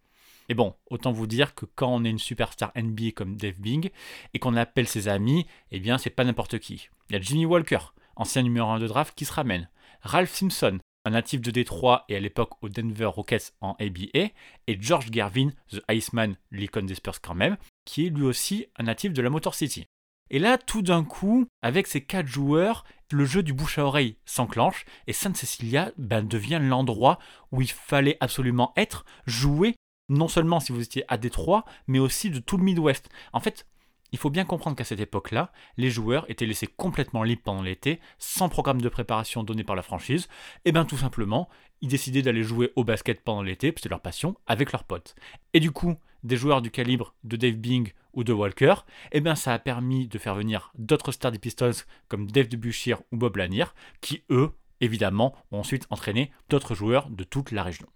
Et 0.50 0.56
bon, 0.56 0.76
autant 0.90 1.12
vous 1.12 1.28
dire 1.28 1.54
que 1.54 1.66
quand 1.66 1.94
on 1.94 2.04
est 2.04 2.10
une 2.10 2.20
superstar 2.20 2.72
NBA 2.76 3.12
comme 3.16 3.36
Dave 3.36 3.60
Bing 3.60 3.92
et 4.34 4.40
qu'on 4.40 4.56
appelle 4.56 4.88
ses 4.88 5.08
amis, 5.08 5.46
eh 5.72 5.80
bien 5.80 6.00
c'est 6.00 6.10
pas 6.10 6.24
n'importe 6.24 6.58
qui. 6.58 6.90
Il 7.10 7.14
y 7.14 7.16
a 7.18 7.22
Jimmy 7.22 7.46
Walker, 7.46 7.80
ancien 8.16 8.42
numéro 8.42 8.70
1 8.70 8.80
de 8.80 8.88
draft, 8.88 9.14
qui 9.16 9.26
se 9.26 9.34
ramène. 9.34 9.70
Ralph 10.02 10.34
Simpson, 10.34 10.80
un 11.06 11.12
natif 11.12 11.42
de 11.42 11.52
Détroit 11.52 12.06
et 12.10 12.16
à 12.16 12.20
l'époque 12.20 12.62
aux 12.62 12.70
Denver 12.70 13.06
Rockets 13.06 13.54
en 13.62 13.76
ABA, 13.80 14.30
et 14.68 14.78
George 14.80 15.10
Gervin, 15.12 15.50
The 15.72 15.82
Iceman, 15.90 16.36
l'icône 16.52 16.86
des 16.86 16.96
Spurs 16.96 17.22
quand 17.22 17.36
même, 17.36 17.58
qui 17.86 18.06
est 18.06 18.10
lui 18.10 18.24
aussi 18.24 18.68
un 18.78 18.84
natif 18.84 19.14
de 19.14 19.22
la 19.22 19.30
Motor 19.30 19.56
City. 19.56 19.86
Et 20.32 20.40
là, 20.40 20.58
tout 20.58 20.82
d'un 20.82 21.04
coup, 21.04 21.48
avec 21.62 21.88
ces 21.88 22.02
quatre 22.02 22.28
joueurs, 22.28 22.84
le 23.12 23.26
jeu 23.26 23.42
du 23.42 23.54
bouche 23.54 23.80
à 23.80 23.86
oreille 23.86 24.18
s'enclenche 24.26 24.86
et 25.08 25.14
Sainte 25.14 25.38
Cecilia 25.38 25.92
ben, 25.98 26.22
devient 26.22 26.60
l'endroit 26.62 27.18
où 27.52 27.62
il 27.62 27.72
fallait 27.72 28.18
absolument 28.20 28.72
être, 28.78 29.06
jouer, 29.26 29.76
non 30.08 30.28
seulement 30.28 30.60
si 30.60 30.72
vous 30.72 30.84
étiez 30.84 31.04
à 31.08 31.18
Détroit, 31.18 31.66
mais 31.88 32.00
aussi 32.00 32.30
de 32.30 32.40
tout 32.40 32.58
le 32.58 32.64
Midwest. 32.64 33.10
En 33.34 33.40
fait, 33.40 33.66
il 34.12 34.20
faut 34.20 34.30
bien 34.30 34.46
comprendre 34.46 34.76
qu'à 34.76 34.84
cette 34.84 35.00
époque-là, 35.00 35.52
les 35.78 35.90
joueurs 35.90 36.30
étaient 36.30 36.46
laissés 36.46 36.68
complètement 36.68 37.24
libres 37.24 37.42
pendant 37.44 37.62
l'été, 37.62 38.00
sans 38.18 38.50
programme 38.50 38.82
de 38.82 38.90
préparation 38.90 39.44
donné 39.44 39.64
par 39.64 39.76
la 39.76 39.82
franchise, 39.82 40.28
et 40.66 40.72
bien 40.72 40.86
tout 40.86 40.98
simplement, 40.98 41.50
ils 41.82 41.90
décidaient 41.90 42.22
d'aller 42.22 42.44
jouer 42.44 42.72
au 42.76 42.84
basket 42.84 43.24
pendant 43.24 43.44
l'été, 43.44 43.74
c'était 43.76 43.90
leur 43.90 44.02
passion, 44.02 44.36
avec 44.48 44.72
leurs 44.72 44.84
potes. 44.84 45.16
Et 45.54 45.60
du 45.60 45.72
coup, 45.72 45.96
des 46.24 46.36
joueurs 46.36 46.62
du 46.62 46.72
calibre 46.72 47.14
de 47.24 47.38
Dave 47.38 47.56
Bing 47.56 47.94
ou 48.14 48.24
de 48.24 48.34
Walker, 48.34 48.76
et 49.12 49.22
bien 49.22 49.36
ça 49.36 49.54
a 49.54 49.60
permis 49.60 50.08
de 50.08 50.18
faire 50.18 50.36
venir 50.36 50.72
d'autres 50.78 51.12
stars 51.12 51.32
des 51.32 51.40
Pistons 51.40 51.72
comme 52.08 52.30
Dave 52.30 52.48
DeBusschere 52.48 53.02
ou 53.12 53.18
Bob 53.18 53.38
Lanier, 53.38 53.66
qui 54.02 54.24
eux, 54.30 54.52
évidemment, 54.82 55.36
ont 55.52 55.60
ensuite 55.60 55.86
entraîné 55.90 56.32
d'autres 56.50 56.76
joueurs 56.76 57.10
de 57.10 57.24
toute 57.24 57.52
la 57.52 57.64
région. 57.64 57.88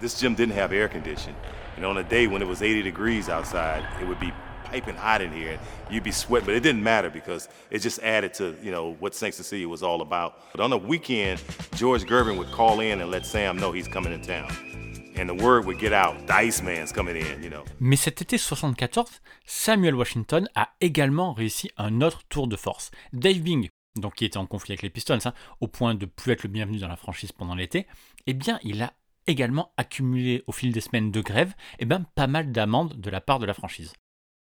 This 0.00 0.18
gym 0.18 0.34
didn't 0.34 0.58
have 0.58 0.72
air 0.72 0.90
conditioning. 0.90 1.36
And 1.78 1.84
on 1.84 1.96
a 1.96 2.02
day 2.02 2.26
when 2.26 2.42
it 2.42 2.48
was 2.48 2.62
80 2.62 2.82
degrees 2.82 3.28
outside, 3.28 3.84
it 4.00 4.08
would 4.08 4.18
be 4.18 4.32
piping 4.72 4.96
hot 4.96 5.20
in 5.20 5.30
here. 5.32 5.58
You'd 5.90 6.02
be 6.02 6.12
sweating, 6.12 6.46
but 6.46 6.54
it 6.54 6.62
didn't 6.62 6.82
matter 6.82 7.10
because 7.10 7.48
it 7.70 7.80
just 7.80 7.98
added 8.02 8.32
to, 8.34 8.56
you 8.62 8.70
know, 8.70 8.96
what 9.00 9.14
St. 9.14 9.34
Cecilia 9.34 9.68
was 9.68 9.82
all 9.82 10.00
about. 10.00 10.32
But 10.52 10.62
on 10.62 10.70
the 10.70 10.78
weekend, 10.78 11.42
George 11.76 12.04
Gervin 12.04 12.38
would 12.38 12.50
call 12.52 12.80
in 12.80 13.00
and 13.00 13.10
let 13.10 13.26
Sam 13.26 13.56
know 13.56 13.72
he's 13.72 13.88
coming 13.88 14.12
in 14.12 14.22
town. 14.22 14.50
And 15.14 15.28
the 15.28 15.34
word 15.34 15.66
would 15.66 15.78
get 15.78 15.92
out, 15.92 16.26
the 16.26 16.32
Iceman's 16.32 16.90
coming 16.90 17.16
in, 17.16 17.42
you 17.42 17.50
know. 17.50 17.64
Mais 17.80 17.96
cet 17.96 18.22
été 18.22 18.38
74, 18.38 19.20
Samuel 19.44 19.94
Washington 19.94 20.48
a 20.54 20.70
également 20.80 21.34
réussi 21.34 21.70
un 21.76 22.00
autre 22.00 22.22
tour 22.30 22.48
de 22.48 22.56
force. 22.56 22.90
Dave 23.12 23.40
Bing, 23.40 23.68
donc 23.96 24.14
qui 24.14 24.24
était 24.24 24.38
en 24.38 24.46
conflit 24.46 24.72
avec 24.72 24.82
les 24.82 24.88
Pistons, 24.88 25.18
hein, 25.26 25.34
au 25.60 25.68
point 25.68 25.94
de 25.94 26.06
plus 26.06 26.32
être 26.32 26.44
le 26.44 26.48
bienvenu 26.48 26.78
dans 26.78 26.88
la 26.88 26.96
franchise 26.96 27.30
pendant 27.30 27.54
l'été, 27.54 27.86
eh 28.26 28.32
bien 28.32 28.58
il 28.62 28.82
a 28.82 28.94
également 29.26 29.72
accumulé 29.76 30.42
au 30.46 30.52
fil 30.52 30.72
des 30.72 30.80
semaines 30.80 31.10
de 31.10 31.20
grève 31.20 31.54
eh 31.78 31.84
ben, 31.84 32.04
pas 32.14 32.26
mal 32.26 32.50
d'amendes 32.50 32.98
de 32.98 33.10
la 33.10 33.20
part 33.20 33.38
de 33.38 33.46
la 33.46 33.54
franchise. 33.54 33.92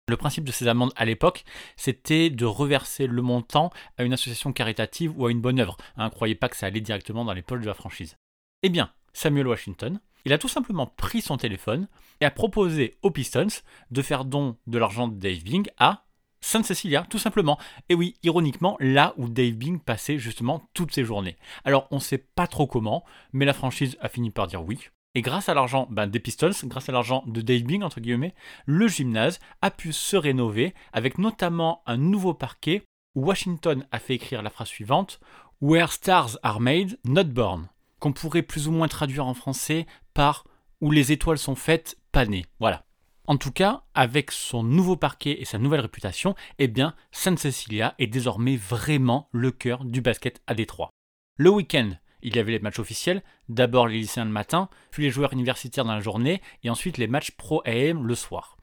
Le 0.08 0.16
principe 0.16 0.44
de 0.44 0.52
ces 0.52 0.68
amendes 0.68 0.92
à 0.96 1.04
l'époque, 1.04 1.44
c'était 1.76 2.30
de 2.30 2.46
reverser 2.46 3.06
le 3.06 3.20
montant 3.20 3.70
à 3.98 4.04
une 4.04 4.14
association 4.14 4.52
caritative 4.54 5.12
ou 5.18 5.26
à 5.26 5.30
une 5.30 5.42
bonne 5.42 5.60
œuvre. 5.60 5.76
Hein, 5.98 6.08
croyez 6.08 6.34
pas 6.34 6.48
que 6.48 6.56
ça 6.56 6.66
allait 6.66 6.80
directement 6.80 7.26
dans 7.26 7.34
les 7.34 7.42
poches 7.42 7.60
de 7.60 7.66
la 7.66 7.74
franchise. 7.74 8.16
Eh 8.62 8.70
bien, 8.70 8.90
Samuel 9.12 9.46
Washington, 9.46 10.00
il 10.24 10.32
a 10.32 10.38
tout 10.38 10.48
simplement 10.48 10.86
pris 10.86 11.20
son 11.20 11.36
téléphone 11.36 11.88
et 12.22 12.24
a 12.24 12.30
proposé 12.30 12.96
aux 13.02 13.10
Pistons 13.10 13.62
de 13.90 14.02
faire 14.02 14.24
don 14.24 14.56
de 14.66 14.78
l'argent 14.78 15.08
de 15.08 15.18
Dave 15.18 15.42
Bing 15.42 15.68
à 15.76 16.04
Sainte 16.40 16.64
Cecilia, 16.64 17.06
tout 17.10 17.18
simplement. 17.18 17.58
Et 17.90 17.94
oui, 17.94 18.14
ironiquement, 18.22 18.76
là 18.80 19.12
où 19.18 19.28
Dave 19.28 19.54
Bing 19.54 19.78
passait 19.78 20.18
justement 20.18 20.62
toutes 20.72 20.94
ses 20.94 21.04
journées. 21.04 21.36
Alors, 21.64 21.86
on 21.90 21.96
ne 21.96 22.00
sait 22.00 22.18
pas 22.18 22.46
trop 22.46 22.66
comment, 22.66 23.04
mais 23.32 23.44
la 23.44 23.52
franchise 23.52 23.98
a 24.00 24.08
fini 24.08 24.30
par 24.30 24.46
dire 24.46 24.62
oui. 24.62 24.88
Et 25.14 25.22
grâce 25.22 25.48
à 25.48 25.54
l'argent 25.54 25.86
ben, 25.90 26.06
des 26.06 26.20
Pistols, 26.20 26.54
grâce 26.64 26.88
à 26.88 26.92
l'argent 26.92 27.24
de 27.26 27.40
Dave 27.40 27.62
Bing, 27.62 27.82
entre 27.82 28.00
guillemets, 28.00 28.34
le 28.66 28.88
gymnase 28.88 29.40
a 29.62 29.70
pu 29.70 29.92
se 29.92 30.16
rénover 30.16 30.74
avec 30.92 31.18
notamment 31.18 31.82
un 31.86 31.96
nouveau 31.96 32.34
parquet 32.34 32.82
où 33.14 33.26
Washington 33.26 33.86
a 33.90 33.98
fait 33.98 34.14
écrire 34.14 34.42
la 34.42 34.50
phrase 34.50 34.68
suivante 34.68 35.20
Where 35.60 35.90
stars 35.90 36.38
are 36.42 36.60
made, 36.60 36.98
not 37.04 37.24
born. 37.24 37.68
Qu'on 37.98 38.12
pourrait 38.12 38.42
plus 38.42 38.68
ou 38.68 38.72
moins 38.72 38.86
traduire 38.86 39.26
en 39.26 39.34
français 39.34 39.86
par 40.14 40.44
Où 40.80 40.92
les 40.92 41.10
étoiles 41.10 41.38
sont 41.38 41.56
faites, 41.56 41.98
pas 42.12 42.26
nées. 42.26 42.46
Voilà. 42.60 42.84
En 43.26 43.36
tout 43.36 43.50
cas, 43.50 43.82
avec 43.94 44.30
son 44.30 44.62
nouveau 44.62 44.96
parquet 44.96 45.40
et 45.40 45.44
sa 45.44 45.58
nouvelle 45.58 45.80
réputation, 45.80 46.34
eh 46.58 46.68
bien, 46.68 46.94
San 47.10 47.36
Cecilia 47.36 47.94
est 47.98 48.06
désormais 48.06 48.56
vraiment 48.56 49.28
le 49.32 49.50
cœur 49.50 49.84
du 49.84 50.00
basket 50.00 50.40
à 50.46 50.54
Détroit. 50.54 50.90
Le 51.36 51.50
week-end, 51.50 51.90
il 52.22 52.36
y 52.36 52.38
avait 52.38 52.52
les 52.52 52.58
matchs 52.58 52.78
officiels, 52.78 53.22
d'abord 53.48 53.86
les 53.86 53.98
lycéens 53.98 54.24
le 54.24 54.30
matin, 54.30 54.68
puis 54.90 55.02
les 55.02 55.10
joueurs 55.10 55.32
universitaires 55.32 55.84
dans 55.84 55.94
la 55.94 56.00
journée, 56.00 56.42
et 56.64 56.70
ensuite 56.70 56.98
les 56.98 57.06
matchs 57.06 57.32
pro 57.32 57.62
AM 57.66 58.06
le 58.06 58.14
soir. 58.14 58.58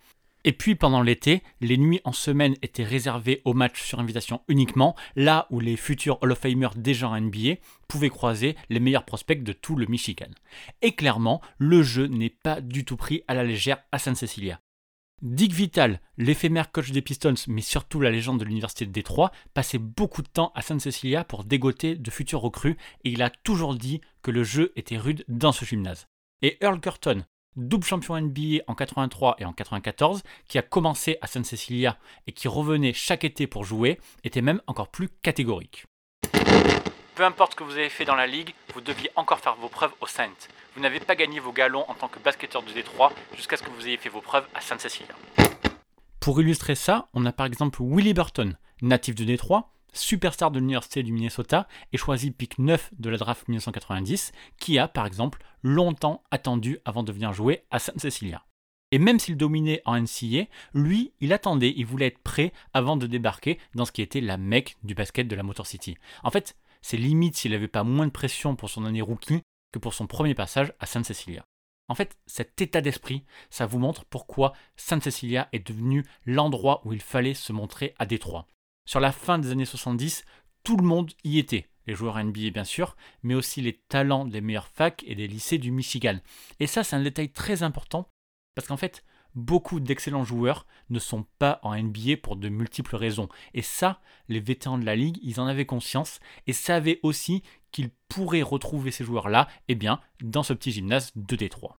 Et 0.48 0.54
puis 0.54 0.76
pendant 0.76 1.02
l'été, 1.02 1.42
les 1.60 1.76
nuits 1.76 2.02
en 2.04 2.12
semaine 2.12 2.54
étaient 2.62 2.84
réservées 2.84 3.42
aux 3.46 3.56
matchs 3.56 3.82
sur 3.82 4.00
invitation 4.00 4.42
uniquement, 4.48 4.96
là 5.16 5.48
où 5.50 5.60
les 5.60 5.76
futurs 5.76 6.20
Hall 6.22 6.32
of 6.32 6.46
déjà 6.76 7.10
en 7.10 7.20
NBA 7.20 7.56
pouvaient 7.88 8.10
croiser 8.10 8.56
les 8.70 8.80
meilleurs 8.80 9.06
prospects 9.06 9.44
de 9.44 9.54
tout 9.54 9.76
le 9.76 9.88
Michigan. 9.88 10.30
Et 10.84 10.94
clairement, 10.94 11.42
le 11.58 11.82
jeu 11.82 12.06
n'est 12.06 12.30
pas 12.30 12.62
du 12.62 12.86
tout 12.86 12.96
pris 12.96 13.24
à 13.28 13.34
la 13.34 13.44
légère 13.44 13.80
à 13.92 13.98
San 13.98 14.14
Cecilia. 14.14 14.60
Dick 15.22 15.54
Vital, 15.54 16.02
l'éphémère 16.18 16.72
coach 16.72 16.92
des 16.92 17.02
Pistons, 17.02 17.34
mais 17.48 17.62
surtout 17.62 18.00
la 18.00 18.12
légende 18.12 18.40
de 18.40 18.46
l'université 18.46 18.86
de 18.86 18.92
Détroit, 18.92 19.32
passait 19.54 19.80
beaucoup 19.80 20.22
de 20.22 20.28
temps 20.28 20.52
à 20.56 20.62
San 20.62 20.80
Cecilia 20.80 21.24
pour 21.24 21.46
dégoter 21.46 21.96
de 21.96 22.12
futurs 22.12 22.42
recrues 22.42 22.78
et 23.04 23.10
il 23.10 23.24
a 23.24 23.30
toujours 23.30 23.76
dit 23.76 24.02
que 24.22 24.30
le 24.30 24.44
jeu 24.44 24.72
était 24.76 24.98
rude 24.98 25.26
dans 25.28 25.52
ce 25.52 25.66
gymnase. 25.66 26.08
Et 26.42 26.58
Earl 26.62 26.80
Curtin, 26.80 27.26
double 27.56 27.86
champion 27.86 28.20
NBA 28.22 28.64
en 28.68 28.76
83 28.76 29.38
et 29.40 29.46
en 29.46 29.54
94, 29.54 30.22
qui 30.48 30.58
a 30.58 30.62
commencé 30.62 31.18
à 31.22 31.28
San 31.28 31.44
Cecilia 31.44 31.98
et 32.28 32.32
qui 32.32 32.48
revenait 32.48 32.94
chaque 32.94 33.24
été 33.24 33.48
pour 33.48 33.64
jouer, 33.64 34.00
était 34.24 34.42
même 34.42 34.62
encore 34.68 34.90
plus 34.90 35.10
catégorique. 35.24 35.86
Peu 37.16 37.24
importe 37.24 37.54
ce 37.54 37.56
que 37.56 37.64
vous 37.64 37.78
avez 37.78 37.88
fait 37.88 38.04
dans 38.04 38.16
la 38.16 38.28
ligue, 38.28 38.54
vous 38.74 38.82
deviez 38.82 39.10
encore 39.16 39.40
faire 39.40 39.56
vos 39.56 39.70
preuves 39.70 39.94
au 40.02 40.06
Saint. 40.06 40.28
Vous 40.76 40.82
n'avez 40.82 41.00
pas 41.00 41.16
gagné 41.16 41.40
vos 41.40 41.54
galons 41.54 41.86
en 41.88 41.94
tant 41.94 42.10
que 42.10 42.20
basketteur 42.20 42.62
de 42.62 42.74
Détroit 42.74 43.14
jusqu'à 43.38 43.56
ce 43.56 43.64
que 43.64 43.70
vous 43.70 43.88
ayez 43.88 43.96
fait 43.96 44.10
vos 44.10 44.20
preuves 44.20 44.46
à 44.54 44.60
San 44.60 44.78
Cecilia. 44.78 45.16
Pour 46.20 46.42
illustrer 46.42 46.76
ça, 46.76 47.08
on 47.14 47.26
a 47.26 47.32
par 47.32 47.46
exemple 47.46 47.82
Willie 47.82 48.14
Burton, 48.14 48.58
natif 48.82 49.16
de 49.16 49.24
Détroit, 49.24 49.72
superstar 49.94 50.52
de 50.52 50.60
l'Université 50.60 51.04
du 51.04 51.14
Minnesota 51.14 51.70
et 51.94 51.98
choisi 51.98 52.32
pick 52.32 52.60
9 52.60 52.90
de 53.00 53.10
la 53.10 53.18
draft 53.18 53.48
1990, 53.48 54.34
qui 54.60 54.78
a 54.78 54.90
par 54.90 55.06
exemple 55.06 55.42
longtemps 55.64 56.22
attendu 56.32 56.80
avant 56.84 57.04
de 57.04 57.14
venir 57.14 57.32
jouer 57.32 57.64
à 57.72 57.80
San 57.80 57.98
Cecilia. 57.98 58.44
Et 58.92 59.00
même 59.00 59.20
s'il 59.20 59.38
dominait 59.38 59.82
en 59.86 60.00
NCA, 60.00 60.48
lui, 60.74 61.14
il 61.22 61.32
attendait, 61.32 61.74
il 61.76 61.86
voulait 61.86 62.08
être 62.08 62.20
prêt 62.20 62.52
avant 62.74 62.98
de 62.98 63.08
débarquer 63.08 63.58
dans 63.74 63.86
ce 63.86 63.94
qui 63.94 64.02
était 64.02 64.22
la 64.22 64.38
mecque 64.38 64.76
du 64.84 64.96
basket 64.96 65.30
de 65.30 65.36
la 65.36 65.44
Motor 65.44 65.66
City. 65.66 65.98
En 66.24 66.30
fait, 66.30 66.56
c'est 66.86 66.98
limite 66.98 67.36
s'il 67.36 67.54
n'avait 67.54 67.68
pas 67.68 67.84
moins 67.84 68.06
de 68.06 68.12
pression 68.12 68.56
pour 68.56 68.70
son 68.70 68.86
année 68.86 69.02
rookie 69.02 69.42
que 69.72 69.80
pour 69.80 69.96
son 69.96 70.06
premier 70.06 70.36
passage 70.36 70.72
à 70.80 70.86
San 70.86 71.04
Cecilia. 71.04 71.44
En 71.88 71.96
fait, 71.96 72.16
cet 72.28 72.62
état 72.62 72.80
d'esprit, 72.80 73.26
ça 73.50 73.66
vous 73.66 73.80
montre 73.80 74.06
pourquoi 74.06 74.54
San 74.76 75.02
Cecilia 75.02 75.50
est 75.52 75.68
devenu 75.68 76.06
l'endroit 76.28 76.84
où 76.86 76.94
il 76.94 77.02
fallait 77.02 77.34
se 77.34 77.52
montrer 77.52 77.96
à 77.98 78.06
Détroit. 78.06 78.46
Sur 78.88 79.00
la 79.00 79.12
fin 79.12 79.40
des 79.40 79.50
années 79.50 79.66
70, 79.66 80.26
tout 80.64 80.78
le 80.78 80.84
monde 80.84 81.12
y 81.24 81.40
était. 81.40 81.72
Les 81.88 81.96
joueurs 81.96 82.24
NBA 82.24 82.52
bien 82.52 82.64
sûr, 82.64 82.96
mais 83.24 83.34
aussi 83.34 83.62
les 83.62 83.82
talents 83.90 84.26
des 84.26 84.42
meilleures 84.42 84.68
facs 84.68 85.04
et 85.08 85.16
des 85.16 85.28
lycées 85.28 85.58
du 85.58 85.72
Michigan. 85.72 86.20
Et 86.60 86.68
ça, 86.68 86.84
c'est 86.84 86.96
un 86.96 87.02
détail 87.02 87.32
très 87.32 87.64
important 87.64 88.08
parce 88.54 88.68
qu'en 88.68 88.78
fait, 88.78 89.04
beaucoup 89.36 89.80
d'excellents 89.80 90.24
joueurs 90.24 90.66
ne 90.90 91.00
sont 91.00 91.26
pas 91.40 91.60
en 91.62 91.76
NBA 91.76 92.18
pour 92.22 92.36
de 92.36 92.50
multiples 92.50 92.96
raisons. 92.96 93.30
Et 93.54 93.62
ça, 93.62 94.02
les 94.28 94.40
vétérans 94.40 94.78
de 94.78 94.86
la 94.86 94.96
ligue, 94.96 95.20
ils 95.22 95.40
en 95.40 95.48
avaient 95.48 95.66
conscience 95.66 96.20
et 96.48 96.54
savaient 96.54 97.00
aussi 97.04 97.44
qu'ils 97.72 97.92
pourraient 98.08 98.42
retrouver 98.42 98.92
ces 98.92 99.04
joueurs-là, 99.04 99.48
eh 99.68 99.76
bien, 99.76 100.00
dans 100.22 100.44
ce 100.44 100.54
petit 100.54 100.72
gymnase 100.72 101.12
de 101.16 101.36
Détroit. 101.36 101.76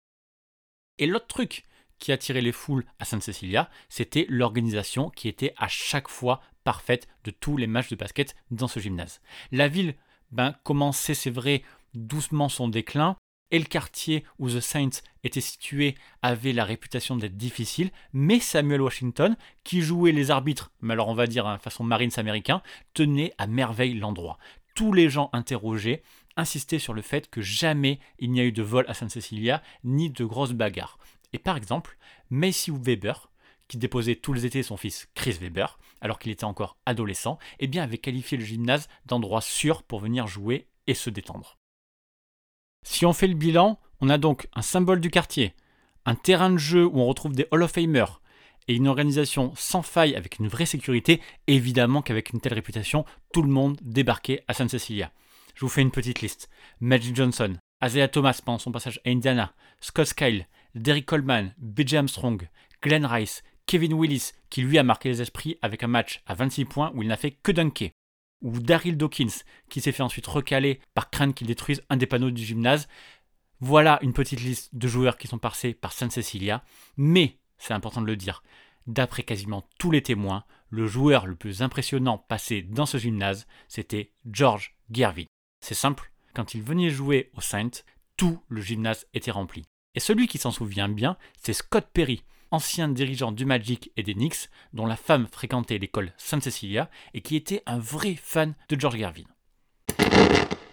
Et 0.98 1.08
l'autre 1.08 1.28
truc 1.28 1.66
qui 2.00 2.12
attirait 2.12 2.42
les 2.42 2.52
foules 2.52 2.86
à 3.00 3.06
San 3.06 3.22
Cecilia, 3.22 3.70
c'était 3.88 4.26
l'organisation 4.28 5.10
qui 5.10 5.30
était 5.30 5.54
à 5.58 5.68
chaque 5.68 6.10
fois 6.10 6.42
parfaite 6.64 7.08
de 7.24 7.32
tous 7.32 7.58
les 7.58 7.68
matchs 7.68 7.90
de 7.90 7.96
basket 7.96 8.36
dans 8.52 8.68
ce 8.68 8.80
gymnase. 8.80 9.22
La 9.52 9.70
ville 9.70 9.96
ben, 10.32 10.56
commençait, 10.64 11.14
c'est 11.14 11.30
vrai, 11.30 11.64
doucement 11.94 12.50
son 12.50 12.68
déclin, 12.68 13.16
et 13.52 13.60
le 13.60 13.66
quartier 13.66 14.24
où 14.40 14.50
The 14.50 14.60
Saints 14.60 15.02
était 15.24 15.42
situé 15.42 15.96
avait 16.22 16.54
la 16.54 16.66
réputation 16.66 17.16
d'être 17.16 17.38
difficile, 17.38 17.92
mais 18.14 18.40
Samuel 18.40 18.82
Washington, 18.82 19.38
qui 19.64 19.82
jouait 19.82 20.12
les 20.12 20.32
arbitres, 20.32 20.72
mais 20.82 20.94
alors 20.94 21.08
on 21.08 21.16
va 21.16 21.28
dire 21.28 21.48
hein, 21.48 21.58
façon 21.58 21.84
Marines 21.84 22.12
américain, 22.18 22.62
tenait 22.94 23.34
à 23.38 23.48
merveille 23.48 23.94
l'endroit. 23.94 24.38
Tous 24.76 24.94
les 24.94 25.10
gens 25.10 25.30
interrogés 25.32 26.04
insistaient 26.38 26.80
sur 26.80 26.94
le 26.94 27.02
fait 27.02 27.30
que 27.30 27.42
jamais 27.42 28.00
il 28.20 28.32
n'y 28.32 28.42
a 28.42 28.46
eu 28.46 28.52
de 28.52 28.64
vol 28.64 28.86
à 28.88 28.94
San 28.94 29.10
Cecilia, 29.10 29.62
ni 29.84 30.10
de 30.10 30.26
grosses 30.26 30.54
bagarres. 30.54 30.98
Et 31.34 31.40
par 31.40 31.58
exemple, 31.58 31.98
Macy 32.30 32.72
Weber, 32.72 33.30
qui 33.68 33.78
déposait 33.78 34.16
tous 34.16 34.34
les 34.34 34.46
étés 34.46 34.64
son 34.64 34.78
fils 34.78 35.08
Chris 35.16 35.38
Weber, 35.40 35.80
alors 36.02 36.20
qu'il 36.20 36.32
était 36.32 36.44
encore 36.44 36.78
adolescent, 36.86 37.40
eh 37.60 37.68
bien 37.68 37.84
avait 37.84 37.98
qualifié 37.98 38.38
le 38.38 38.44
gymnase 38.44 38.88
d'endroit 39.06 39.42
sûr 39.42 39.84
pour 39.84 40.00
venir 40.00 40.28
jouer 40.28 40.68
et 40.88 40.94
se 40.94 41.10
détendre. 41.10 41.58
Si 42.88 43.06
on 43.06 43.14
fait 43.14 43.28
le 43.28 43.34
bilan, 43.34 43.78
on 44.00 44.10
a 44.10 44.18
donc 44.18 44.48
un 44.54 44.62
symbole 44.62 45.02
du 45.02 45.10
quartier, 45.10 45.54
un 46.06 46.16
terrain 46.16 46.52
de 46.52 46.58
jeu 46.58 46.86
où 46.86 47.00
on 47.00 47.08
retrouve 47.08 47.34
des 47.34 47.48
Hall 47.52 47.64
of 47.64 47.72
Famers 47.72 48.22
et 48.68 48.76
une 48.76 48.88
organisation 48.88 49.54
sans 49.58 49.82
faille 49.82 50.16
avec 50.16 50.38
une 50.40 50.48
vraie 50.48 50.68
sécurité, 50.68 51.20
évidemment 51.48 52.04
qu'avec 52.04 52.32
une 52.32 52.40
telle 52.40 52.54
réputation, 52.54 53.04
tout 53.34 53.42
le 53.42 53.50
monde 53.50 53.78
débarquait 53.82 54.44
à 54.48 54.54
San 54.54 54.70
Cecilia. 54.70 55.12
Je 55.56 55.62
vous 55.62 55.70
fais 55.70 55.82
une 55.82 55.92
petite 55.92 56.22
liste. 56.22 56.48
Magic 56.80 57.16
Johnson, 57.16 57.58
Isaiah 57.84 58.08
Thomas 58.08 58.40
pendant 58.46 58.60
son 58.60 58.72
passage 58.72 59.02
à 59.04 59.10
Indiana, 59.10 59.54
Scott 59.82 60.06
Skyle, 60.06 60.46
Derrick 60.76 61.08
Coleman, 61.08 61.54
B.J. 61.58 61.98
Armstrong, 61.98 62.48
Glenn 62.82 63.06
Rice, 63.06 63.44
Kevin 63.66 63.94
Willis, 63.94 64.32
qui 64.52 64.62
lui 64.62 64.78
a 64.78 64.84
marqué 64.84 65.10
les 65.10 65.24
esprits 65.24 65.58
avec 65.64 65.84
un 65.84 65.88
match 65.88 66.22
à 66.28 66.36
26 66.36 66.66
points 66.66 66.92
où 66.94 67.02
il 67.02 67.08
n'a 67.08 67.18
fait 67.18 67.32
que 67.32 67.52
dunker 67.52 67.92
ou 68.46 68.60
Daryl 68.60 68.96
Dawkins, 68.96 69.44
qui 69.70 69.82
s'est 69.82 69.92
fait 69.92 70.04
ensuite 70.04 70.28
recaler 70.28 70.80
par 70.94 71.10
crainte 71.10 71.36
qu'il 71.36 71.48
détruise 71.48 71.82
un 71.90 71.98
des 71.98 72.06
panneaux 72.06 72.32
du 72.32 72.46
gymnase. 72.46 72.88
Voilà 73.60 74.00
une 74.02 74.14
petite 74.14 74.42
liste 74.42 74.76
de 74.76 74.88
joueurs 74.88 75.18
qui 75.18 75.28
sont 75.28 75.40
passés 75.40 75.74
par 75.74 75.92
San 75.92 76.12
Cecilia, 76.12 76.64
mais, 76.96 77.40
c'est 77.58 77.74
important 77.74 78.02
de 78.02 78.08
le 78.08 78.16
dire, 78.16 78.44
D'après 78.88 79.24
quasiment 79.24 79.68
tous 79.80 79.90
les 79.90 80.04
témoins, 80.04 80.44
le 80.70 80.86
joueur 80.86 81.26
le 81.26 81.36
plus 81.36 81.64
impressionnant 81.64 82.20
passé 82.20 82.62
dans 82.62 82.86
ce 82.86 82.98
gymnase, 82.98 83.48
c'était 83.68 84.12
George 84.32 84.76
Gervin. 84.92 85.26
C'est 85.60 85.74
simple, 85.74 86.12
quand 86.36 86.54
il 86.54 86.62
venait 86.62 86.92
jouer 86.92 87.32
au 87.36 87.42
Saint, 87.42 87.72
tout 88.16 88.40
le 88.48 88.62
gymnase 88.62 89.08
était 89.16 89.32
rempli. 89.32 89.64
Et 89.96 90.00
celui 90.00 90.28
qui 90.28 90.38
s'en 90.38 90.52
souvient 90.52 90.90
bien, 90.90 91.18
c'est 91.42 91.54
Scott 91.54 91.88
Perry, 91.94 92.24
ancien 92.56 92.88
dirigeant 92.88 93.34
du 93.34 93.44
Magic 93.44 93.92
et 93.98 94.04
des 94.04 94.14
Knicks, 94.14 94.50
dont 94.72 94.86
la 94.86 94.96
femme 94.96 95.28
fréquentait 95.30 95.78
l'école 95.78 96.14
Sainte 96.18 96.44
Cecilia 96.44 96.90
et 97.14 97.20
qui 97.20 97.36
était 97.36 97.62
un 97.66 97.78
vrai 97.78 98.16
fan 98.16 98.56
de 98.70 98.80
George 98.80 98.96
Gervin. 98.96 99.26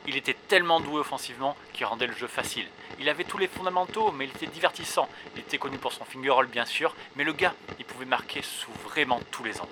Il 0.06 0.16
était 0.16 0.36
tellement 0.46 0.78
doué 0.78 1.00
offensivement 1.00 1.56
qu'il 1.72 1.84
rendait 1.86 2.06
le 2.06 2.14
jeu 2.14 2.28
facile. 2.28 2.66
Il 3.00 3.08
avait 3.08 3.24
tous 3.24 3.38
les 3.38 3.48
fondamentaux, 3.48 4.12
mais 4.12 4.26
il 4.26 4.30
était 4.30 4.46
divertissant. 4.46 5.08
Il 5.34 5.40
était 5.40 5.58
connu 5.58 5.76
pour 5.78 5.92
son 5.92 6.04
finger 6.04 6.30
roll, 6.30 6.46
bien 6.46 6.66
sûr, 6.66 6.94
mais 7.16 7.24
le 7.24 7.32
gars, 7.32 7.54
il 7.80 7.84
pouvait 7.84 8.04
marquer 8.04 8.42
sous 8.42 8.70
vraiment 8.84 9.18
tous 9.32 9.42
les 9.42 9.60
angles. 9.60 9.68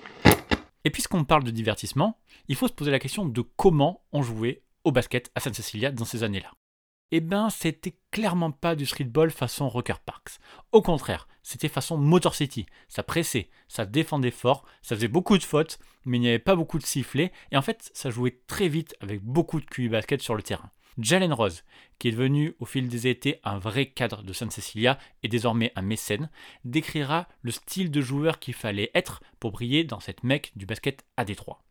Et 0.84 0.90
puisqu'on 0.90 1.22
parle 1.22 1.44
de 1.44 1.52
divertissement, 1.52 2.18
il 2.48 2.56
faut 2.56 2.66
se 2.66 2.72
poser 2.72 2.90
la 2.90 2.98
question 2.98 3.24
de 3.24 3.42
comment 3.56 4.02
on 4.12 4.22
jouait 4.22 4.62
au 4.82 4.90
basket 4.90 5.30
à 5.36 5.40
San 5.40 5.54
Cecilia 5.54 5.92
dans 5.92 6.04
ces 6.04 6.24
années-là. 6.24 6.50
Eh 7.12 7.20
ben, 7.20 7.50
c'était 7.50 7.96
clairement 8.12 8.52
pas 8.52 8.76
du 8.76 8.86
streetball 8.86 9.32
façon 9.32 9.68
Rocker 9.68 9.98
Parks. 10.04 10.38
Au 10.70 10.80
contraire, 10.80 11.26
c'était 11.42 11.68
façon 11.68 11.98
Motor 11.98 12.36
City. 12.36 12.66
Ça 12.88 13.02
pressait, 13.02 13.50
ça 13.66 13.84
défendait 13.84 14.30
fort, 14.30 14.64
ça 14.80 14.94
faisait 14.94 15.08
beaucoup 15.08 15.36
de 15.36 15.42
fautes, 15.42 15.80
mais 16.04 16.18
il 16.18 16.20
n'y 16.20 16.28
avait 16.28 16.38
pas 16.38 16.54
beaucoup 16.54 16.78
de 16.78 16.86
sifflets, 16.86 17.32
et 17.50 17.56
en 17.56 17.62
fait, 17.62 17.90
ça 17.94 18.10
jouait 18.10 18.40
très 18.46 18.68
vite 18.68 18.94
avec 19.00 19.22
beaucoup 19.22 19.60
de 19.60 19.66
QI 19.66 19.88
basket 19.88 20.22
sur 20.22 20.36
le 20.36 20.42
terrain. 20.42 20.70
Jalen 20.98 21.32
Rose, 21.32 21.64
qui 21.98 22.08
est 22.08 22.12
devenu 22.12 22.54
au 22.60 22.64
fil 22.64 22.88
des 22.88 23.06
étés 23.08 23.40
un 23.42 23.58
vrai 23.58 23.86
cadre 23.86 24.22
de 24.22 24.32
San 24.32 24.50
Cecilia 24.50 24.98
et 25.22 25.28
désormais 25.28 25.72
un 25.74 25.82
mécène, 25.82 26.30
décrira 26.64 27.26
le 27.42 27.50
style 27.50 27.90
de 27.90 28.00
joueur 28.00 28.38
qu'il 28.38 28.54
fallait 28.54 28.90
être 28.94 29.20
pour 29.40 29.50
briller 29.50 29.82
dans 29.82 30.00
cette 30.00 30.24
mecque 30.24 30.52
du 30.56 30.66
basket 30.66 31.04
à 31.16 31.24
Détroit. 31.24 31.62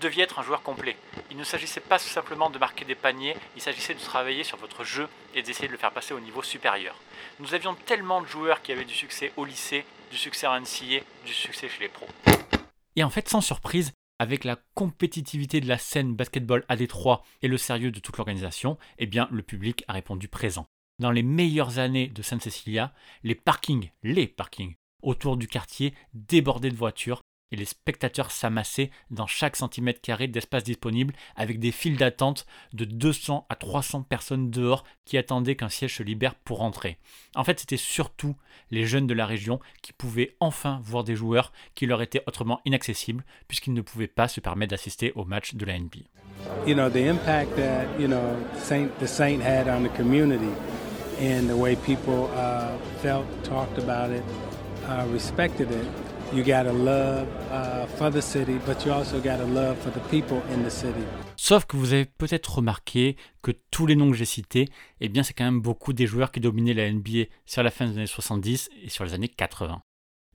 Deviez 0.00 0.22
être 0.22 0.38
un 0.38 0.42
joueur 0.42 0.62
complet. 0.62 0.96
Il 1.30 1.36
ne 1.36 1.42
s'agissait 1.42 1.80
pas 1.80 1.98
simplement 1.98 2.50
de 2.50 2.58
marquer 2.58 2.84
des 2.84 2.94
paniers, 2.94 3.36
il 3.56 3.62
s'agissait 3.62 3.94
de 3.94 4.00
travailler 4.00 4.44
sur 4.44 4.56
votre 4.56 4.84
jeu 4.84 5.08
et 5.34 5.42
d'essayer 5.42 5.66
de 5.66 5.72
le 5.72 5.78
faire 5.78 5.90
passer 5.90 6.14
au 6.14 6.20
niveau 6.20 6.42
supérieur. 6.42 6.94
Nous 7.40 7.52
avions 7.54 7.74
tellement 7.74 8.22
de 8.22 8.26
joueurs 8.26 8.62
qui 8.62 8.70
avaient 8.70 8.84
du 8.84 8.94
succès 8.94 9.32
au 9.36 9.44
lycée, 9.44 9.84
du 10.12 10.16
succès 10.16 10.46
en 10.46 10.60
NCA, 10.60 11.00
du 11.26 11.32
succès 11.34 11.68
chez 11.68 11.80
les 11.80 11.88
pros. 11.88 12.06
Et 12.94 13.02
en 13.02 13.10
fait, 13.10 13.28
sans 13.28 13.40
surprise, 13.40 13.92
avec 14.20 14.44
la 14.44 14.56
compétitivité 14.74 15.60
de 15.60 15.68
la 15.68 15.78
scène 15.78 16.14
basketball 16.14 16.64
à 16.68 16.76
Détroit 16.76 17.24
et 17.42 17.48
le 17.48 17.58
sérieux 17.58 17.90
de 17.90 18.00
toute 18.00 18.16
l'organisation, 18.18 18.78
eh 18.98 19.06
bien, 19.06 19.28
le 19.32 19.42
public 19.42 19.84
a 19.88 19.94
répondu 19.94 20.28
présent. 20.28 20.66
Dans 21.00 21.10
les 21.10 21.22
meilleures 21.22 21.78
années 21.78 22.08
de 22.08 22.22
San 22.22 22.40
Cecilia, 22.40 22.92
les 23.24 23.34
parkings, 23.34 23.90
les 24.02 24.26
parkings 24.26 24.74
autour 25.02 25.36
du 25.36 25.46
quartier 25.46 25.94
débordaient 26.12 26.70
de 26.70 26.76
voitures 26.76 27.20
et 27.52 27.56
les 27.56 27.64
spectateurs 27.64 28.30
s'amassaient 28.30 28.90
dans 29.10 29.26
chaque 29.26 29.56
centimètre 29.56 30.00
carré 30.00 30.28
d'espace 30.28 30.64
disponible 30.64 31.14
avec 31.36 31.58
des 31.58 31.72
files 31.72 31.96
d'attente 31.96 32.46
de 32.72 32.84
200 32.84 33.46
à 33.48 33.54
300 33.54 34.02
personnes 34.02 34.50
dehors 34.50 34.84
qui 35.04 35.16
attendaient 35.18 35.56
qu'un 35.56 35.68
siège 35.68 35.96
se 35.96 36.02
libère 36.02 36.34
pour 36.34 36.62
entrer. 36.62 36.98
En 37.34 37.44
fait, 37.44 37.60
c'était 37.60 37.76
surtout 37.76 38.36
les 38.70 38.86
jeunes 38.86 39.06
de 39.06 39.14
la 39.14 39.26
région 39.26 39.60
qui 39.82 39.92
pouvaient 39.92 40.36
enfin 40.40 40.80
voir 40.84 41.04
des 41.04 41.16
joueurs 41.16 41.52
qui 41.74 41.86
leur 41.86 42.02
étaient 42.02 42.22
autrement 42.26 42.60
inaccessibles 42.64 43.24
puisqu'ils 43.46 43.74
ne 43.74 43.82
pouvaient 43.82 44.06
pas 44.06 44.28
se 44.28 44.40
permettre 44.40 44.70
d'assister 44.70 45.12
aux 45.14 45.24
matchs 45.24 45.54
de 45.54 45.64
la 45.64 45.78
NBA. 45.78 46.00
You 46.66 46.74
know, 46.74 46.88
the 46.88 48.58
Saint, 48.60 48.90
the 49.00 49.08
Saint 49.08 49.40
had 49.42 49.68
on 49.68 49.82
the 49.82 49.88
community 49.96 50.52
and 51.20 51.48
the 51.48 51.56
way 51.56 51.74
people 51.76 52.30
uh, 52.34 52.76
felt, 53.02 53.26
talked 53.42 53.78
about 53.78 54.10
it, 54.10 54.22
uh, 54.86 55.06
respected 55.10 55.70
it. 55.70 56.07
You 56.34 56.44
love 56.44 57.26
uh, 57.50 57.86
for 57.96 58.10
the 58.10 58.20
city, 58.20 58.58
but 58.66 58.84
you 58.84 58.92
also 58.92 59.16
love 59.16 59.78
for 59.78 59.90
the 59.90 60.00
people 60.10 60.42
in 60.52 60.62
the 60.62 60.70
city. 60.70 61.02
Sauf 61.36 61.64
que 61.64 61.76
vous 61.78 61.94
avez 61.94 62.04
peut-être 62.04 62.56
remarqué 62.56 63.16
que 63.40 63.50
tous 63.70 63.86
les 63.86 63.96
noms 63.96 64.10
que 64.10 64.16
j'ai 64.16 64.26
cités, 64.26 64.68
eh 65.00 65.08
bien 65.08 65.22
c'est 65.22 65.32
quand 65.32 65.44
même 65.44 65.62
beaucoup 65.62 65.94
des 65.94 66.06
joueurs 66.06 66.30
qui 66.30 66.40
dominaient 66.40 66.74
la 66.74 66.92
NBA 66.92 67.30
sur 67.46 67.62
la 67.62 67.70
fin 67.70 67.86
des 67.86 67.96
années 67.96 68.06
70 68.06 68.68
et 68.82 68.90
sur 68.90 69.04
les 69.06 69.14
années 69.14 69.28
80. 69.28 69.80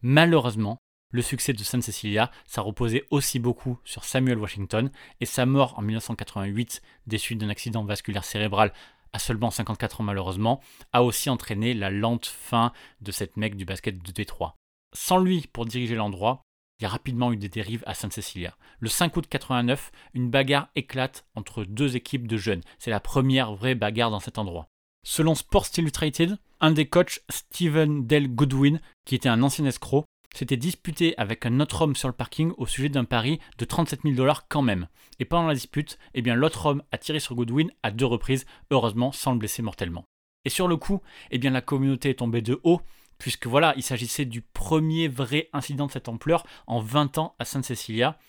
Malheureusement, 0.01 0.79
le 1.11 1.21
succès 1.21 1.53
de 1.53 1.63
San 1.63 1.83
Cecilia, 1.83 2.31
ça 2.47 2.61
reposait 2.61 3.05
aussi 3.11 3.37
beaucoup 3.37 3.77
sur 3.85 4.03
Samuel 4.03 4.39
Washington 4.39 4.89
et 5.21 5.25
sa 5.27 5.45
mort 5.45 5.77
en 5.77 5.83
1988 5.83 6.81
des 7.05 7.19
suites 7.19 7.39
d'un 7.39 7.49
accident 7.49 7.85
vasculaire 7.85 8.25
cérébral 8.25 8.73
à 9.13 9.19
seulement 9.19 9.51
54 9.51 10.01
ans 10.01 10.05
malheureusement, 10.05 10.59
a 10.91 11.03
aussi 11.03 11.29
entraîné 11.29 11.75
la 11.75 11.91
lente 11.91 12.25
fin 12.25 12.73
de 13.01 13.11
cette 13.11 13.37
mec 13.37 13.55
du 13.55 13.63
basket 13.63 14.03
de 14.03 14.11
Détroit. 14.11 14.55
Sans 14.93 15.17
lui 15.17 15.47
pour 15.51 15.65
diriger 15.65 15.95
l'endroit, 15.95 16.43
il 16.79 16.83
y 16.83 16.85
a 16.85 16.89
rapidement 16.89 17.31
eu 17.31 17.37
des 17.37 17.49
dérives 17.49 17.83
à 17.87 17.93
San 17.93 18.11
Cecilia. 18.11 18.55
Le 18.79 18.89
5 18.89 19.15
août 19.17 19.25
89, 19.27 19.91
une 20.13 20.29
bagarre 20.29 20.69
éclate 20.75 21.25
entre 21.35 21.63
deux 21.63 21.95
équipes 21.95 22.27
de 22.27 22.37
jeunes. 22.37 22.61
C'est 22.77 22.91
la 22.91 22.99
première 22.99 23.53
vraie 23.53 23.75
bagarre 23.75 24.11
dans 24.11 24.19
cet 24.19 24.37
endroit. 24.37 24.67
Selon 25.05 25.35
Sports 25.35 25.67
Illustrated, 25.77 26.37
un 26.61 26.71
des 26.71 26.87
coachs, 26.87 27.21
Steven 27.29 28.05
Del 28.05 28.27
Goodwin, 28.27 28.79
qui 29.05 29.15
était 29.15 29.29
un 29.29 29.43
ancien 29.43 29.65
escroc, 29.65 30.05
s'était 30.33 30.57
disputé 30.57 31.13
avec 31.17 31.45
un 31.45 31.59
autre 31.59 31.81
homme 31.81 31.95
sur 31.95 32.07
le 32.07 32.13
parking 32.13 32.53
au 32.57 32.65
sujet 32.65 32.89
d'un 32.89 33.03
pari 33.03 33.39
de 33.57 33.65
37 33.65 34.01
000 34.03 34.15
dollars 34.15 34.47
quand 34.47 34.61
même. 34.61 34.87
Et 35.19 35.25
pendant 35.25 35.47
la 35.47 35.53
dispute, 35.53 35.99
eh 36.13 36.21
bien 36.21 36.35
l'autre 36.35 36.65
homme 36.65 36.83
a 36.91 36.97
tiré 36.97 37.19
sur 37.19 37.35
Goodwin 37.35 37.71
à 37.83 37.91
deux 37.91 38.05
reprises, 38.05 38.45
heureusement 38.71 39.11
sans 39.11 39.33
le 39.33 39.39
blesser 39.39 39.61
mortellement. 39.61 40.05
Et 40.45 40.49
sur 40.49 40.67
le 40.67 40.75
coup, 40.75 41.01
eh 41.31 41.37
bien 41.37 41.51
la 41.51 41.61
communauté 41.61 42.09
est 42.09 42.15
tombée 42.15 42.41
de 42.41 42.59
haut, 42.63 42.81
puisque 43.23 43.47
voilà, 43.47 43.73
il 43.77 43.83
s'agissait 43.83 44.25
du 44.25 44.41
premier 44.41 45.07
vrai 45.07 45.47
incident 45.53 45.87
de 45.87 45.93
cette 45.93 46.09
ampleur 46.09 46.45
en 46.67 46.81
20 46.81 47.19
ans 47.19 47.35
à 47.39 47.45
Sainte 47.45 47.63
Cecilia. 47.63 48.19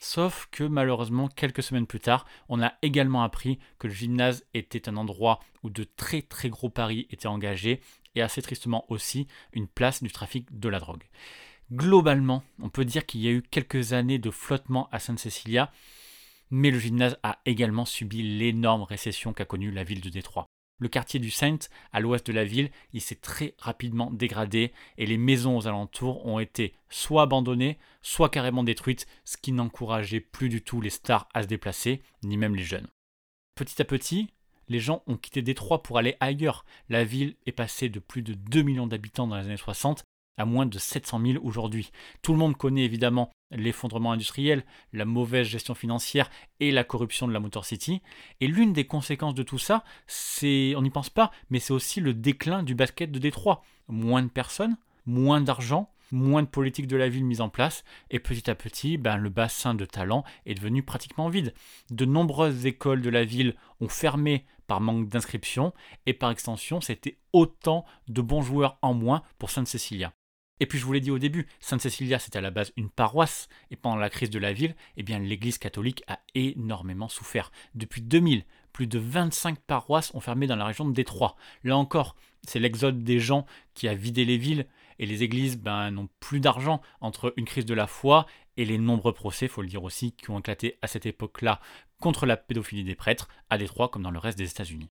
Sauf 0.00 0.48
que 0.50 0.64
malheureusement, 0.64 1.28
quelques 1.28 1.62
semaines 1.62 1.86
plus 1.86 2.00
tard, 2.00 2.24
on 2.48 2.62
a 2.62 2.72
également 2.80 3.22
appris 3.22 3.58
que 3.78 3.88
le 3.88 3.92
gymnase 3.92 4.46
était 4.54 4.88
un 4.88 4.96
endroit 4.96 5.40
où 5.62 5.68
de 5.68 5.84
très 5.84 6.22
très 6.22 6.48
gros 6.48 6.70
paris 6.70 7.06
étaient 7.10 7.26
engagés 7.26 7.82
et 8.14 8.22
assez 8.22 8.40
tristement 8.40 8.90
aussi 8.90 9.26
une 9.52 9.68
place 9.68 10.02
du 10.02 10.10
trafic 10.10 10.58
de 10.58 10.70
la 10.70 10.80
drogue. 10.80 11.04
Globalement, 11.70 12.42
on 12.62 12.70
peut 12.70 12.86
dire 12.86 13.04
qu'il 13.04 13.20
y 13.20 13.28
a 13.28 13.32
eu 13.32 13.42
quelques 13.42 13.92
années 13.92 14.18
de 14.18 14.30
flottement 14.30 14.88
à 14.92 14.98
Sainte 14.98 15.18
Cecilia, 15.18 15.70
mais 16.50 16.70
le 16.70 16.78
gymnase 16.78 17.18
a 17.22 17.38
également 17.44 17.84
subi 17.84 18.22
l'énorme 18.22 18.84
récession 18.84 19.34
qu'a 19.34 19.44
connue 19.44 19.72
la 19.72 19.84
ville 19.84 20.00
de 20.00 20.08
Détroit. 20.08 20.48
Le 20.80 20.88
quartier 20.88 21.18
du 21.18 21.30
Saint, 21.30 21.58
à 21.92 22.00
l'ouest 22.00 22.26
de 22.26 22.32
la 22.32 22.44
ville, 22.44 22.70
il 22.92 23.00
s'est 23.00 23.16
très 23.16 23.54
rapidement 23.58 24.10
dégradé 24.12 24.72
et 24.96 25.06
les 25.06 25.18
maisons 25.18 25.56
aux 25.56 25.66
alentours 25.66 26.24
ont 26.24 26.38
été 26.38 26.72
soit 26.88 27.22
abandonnées, 27.22 27.78
soit 28.00 28.28
carrément 28.28 28.62
détruites, 28.62 29.06
ce 29.24 29.36
qui 29.36 29.50
n'encourageait 29.50 30.20
plus 30.20 30.48
du 30.48 30.62
tout 30.62 30.80
les 30.80 30.90
stars 30.90 31.28
à 31.34 31.42
se 31.42 31.48
déplacer, 31.48 32.00
ni 32.22 32.36
même 32.36 32.54
les 32.54 32.62
jeunes. 32.62 32.86
Petit 33.56 33.82
à 33.82 33.84
petit, 33.84 34.28
les 34.68 34.78
gens 34.78 35.02
ont 35.06 35.16
quitté 35.16 35.42
Détroit 35.42 35.82
pour 35.82 35.98
aller 35.98 36.16
ailleurs. 36.20 36.64
La 36.88 37.02
ville 37.02 37.34
est 37.46 37.52
passée 37.52 37.88
de 37.88 37.98
plus 37.98 38.22
de 38.22 38.34
2 38.34 38.62
millions 38.62 38.86
d'habitants 38.86 39.26
dans 39.26 39.36
les 39.36 39.46
années 39.46 39.56
60 39.56 40.04
à 40.36 40.44
moins 40.44 40.66
de 40.66 40.78
700 40.78 41.20
000 41.20 41.44
aujourd'hui. 41.44 41.90
Tout 42.22 42.32
le 42.32 42.38
monde 42.38 42.56
connaît 42.56 42.84
évidemment 42.84 43.32
l'effondrement 43.50 44.12
industriel, 44.12 44.64
la 44.92 45.04
mauvaise 45.04 45.46
gestion 45.46 45.74
financière 45.74 46.30
et 46.60 46.70
la 46.70 46.84
corruption 46.84 47.26
de 47.26 47.32
la 47.32 47.40
Motor 47.40 47.64
City. 47.64 48.02
Et 48.40 48.46
l'une 48.46 48.72
des 48.72 48.86
conséquences 48.86 49.34
de 49.34 49.42
tout 49.42 49.58
ça, 49.58 49.84
c'est, 50.06 50.74
on 50.76 50.82
n'y 50.82 50.90
pense 50.90 51.10
pas, 51.10 51.30
mais 51.50 51.58
c'est 51.58 51.72
aussi 51.72 52.00
le 52.00 52.14
déclin 52.14 52.62
du 52.62 52.74
basket 52.74 53.10
de 53.10 53.18
Détroit. 53.18 53.62
Moins 53.88 54.22
de 54.22 54.28
personnes, 54.28 54.76
moins 55.06 55.40
d'argent, 55.40 55.90
moins 56.12 56.42
de 56.42 56.48
politique 56.48 56.86
de 56.86 56.96
la 56.96 57.08
ville 57.08 57.24
mise 57.24 57.40
en 57.40 57.48
place, 57.48 57.84
et 58.10 58.18
petit 58.18 58.50
à 58.50 58.54
petit, 58.54 58.96
ben, 58.98 59.16
le 59.16 59.30
bassin 59.30 59.74
de 59.74 59.84
talent 59.84 60.24
est 60.46 60.54
devenu 60.54 60.82
pratiquement 60.82 61.28
vide. 61.28 61.54
De 61.90 62.04
nombreuses 62.04 62.66
écoles 62.66 63.02
de 63.02 63.10
la 63.10 63.24
ville 63.24 63.54
ont 63.80 63.88
fermé 63.88 64.44
par 64.66 64.80
manque 64.80 65.08
d'inscription, 65.08 65.72
et 66.06 66.12
par 66.12 66.30
extension, 66.30 66.80
c'était 66.80 67.18
autant 67.32 67.84
de 68.08 68.20
bons 68.20 68.42
joueurs 68.42 68.78
en 68.82 68.94
moins 68.94 69.22
pour 69.38 69.50
Sainte 69.50 69.68
Cecilia. 69.68 70.12
Et 70.60 70.66
puis 70.66 70.78
je 70.78 70.84
vous 70.84 70.92
l'ai 70.92 71.00
dit 71.00 71.10
au 71.10 71.18
début, 71.18 71.46
Sainte 71.60 71.80
Cecilia 71.80 72.18
c'était 72.18 72.38
à 72.38 72.42
la 72.42 72.50
base 72.50 72.72
une 72.76 72.90
paroisse, 72.90 73.48
et 73.70 73.76
pendant 73.76 73.96
la 73.96 74.10
crise 74.10 74.30
de 74.30 74.38
la 74.38 74.52
ville, 74.52 74.74
eh 74.96 75.02
bien 75.02 75.18
l'Église 75.18 75.58
catholique 75.58 76.02
a 76.06 76.20
énormément 76.34 77.08
souffert. 77.08 77.50
Depuis 77.74 78.02
2000, 78.02 78.44
plus 78.72 78.86
de 78.86 78.98
25 78.98 79.58
paroisses 79.58 80.14
ont 80.14 80.20
fermé 80.20 80.46
dans 80.46 80.56
la 80.56 80.66
région 80.66 80.88
de 80.88 80.94
Détroit. 80.94 81.36
Là 81.64 81.76
encore, 81.76 82.16
c'est 82.46 82.60
l'exode 82.60 83.02
des 83.02 83.18
gens 83.18 83.46
qui 83.74 83.88
a 83.88 83.94
vidé 83.94 84.24
les 84.24 84.38
villes, 84.38 84.66
et 84.98 85.06
les 85.06 85.22
églises 85.22 85.58
ben, 85.58 85.90
n'ont 85.90 86.08
plus 86.20 86.40
d'argent 86.40 86.80
entre 87.00 87.32
une 87.36 87.44
crise 87.44 87.64
de 87.64 87.74
la 87.74 87.86
foi 87.86 88.26
et 88.56 88.64
les 88.64 88.78
nombreux 88.78 89.12
procès, 89.12 89.48
faut 89.48 89.62
le 89.62 89.68
dire 89.68 89.84
aussi, 89.84 90.12
qui 90.12 90.30
ont 90.30 90.38
éclaté 90.40 90.78
à 90.82 90.88
cette 90.88 91.06
époque-là 91.06 91.60
contre 92.00 92.26
la 92.26 92.36
pédophilie 92.36 92.84
des 92.84 92.94
prêtres, 92.94 93.28
à 93.50 93.58
Détroit 93.58 93.88
comme 93.88 94.02
dans 94.02 94.10
le 94.10 94.18
reste 94.18 94.38
des 94.38 94.50
États-Unis. 94.50 94.90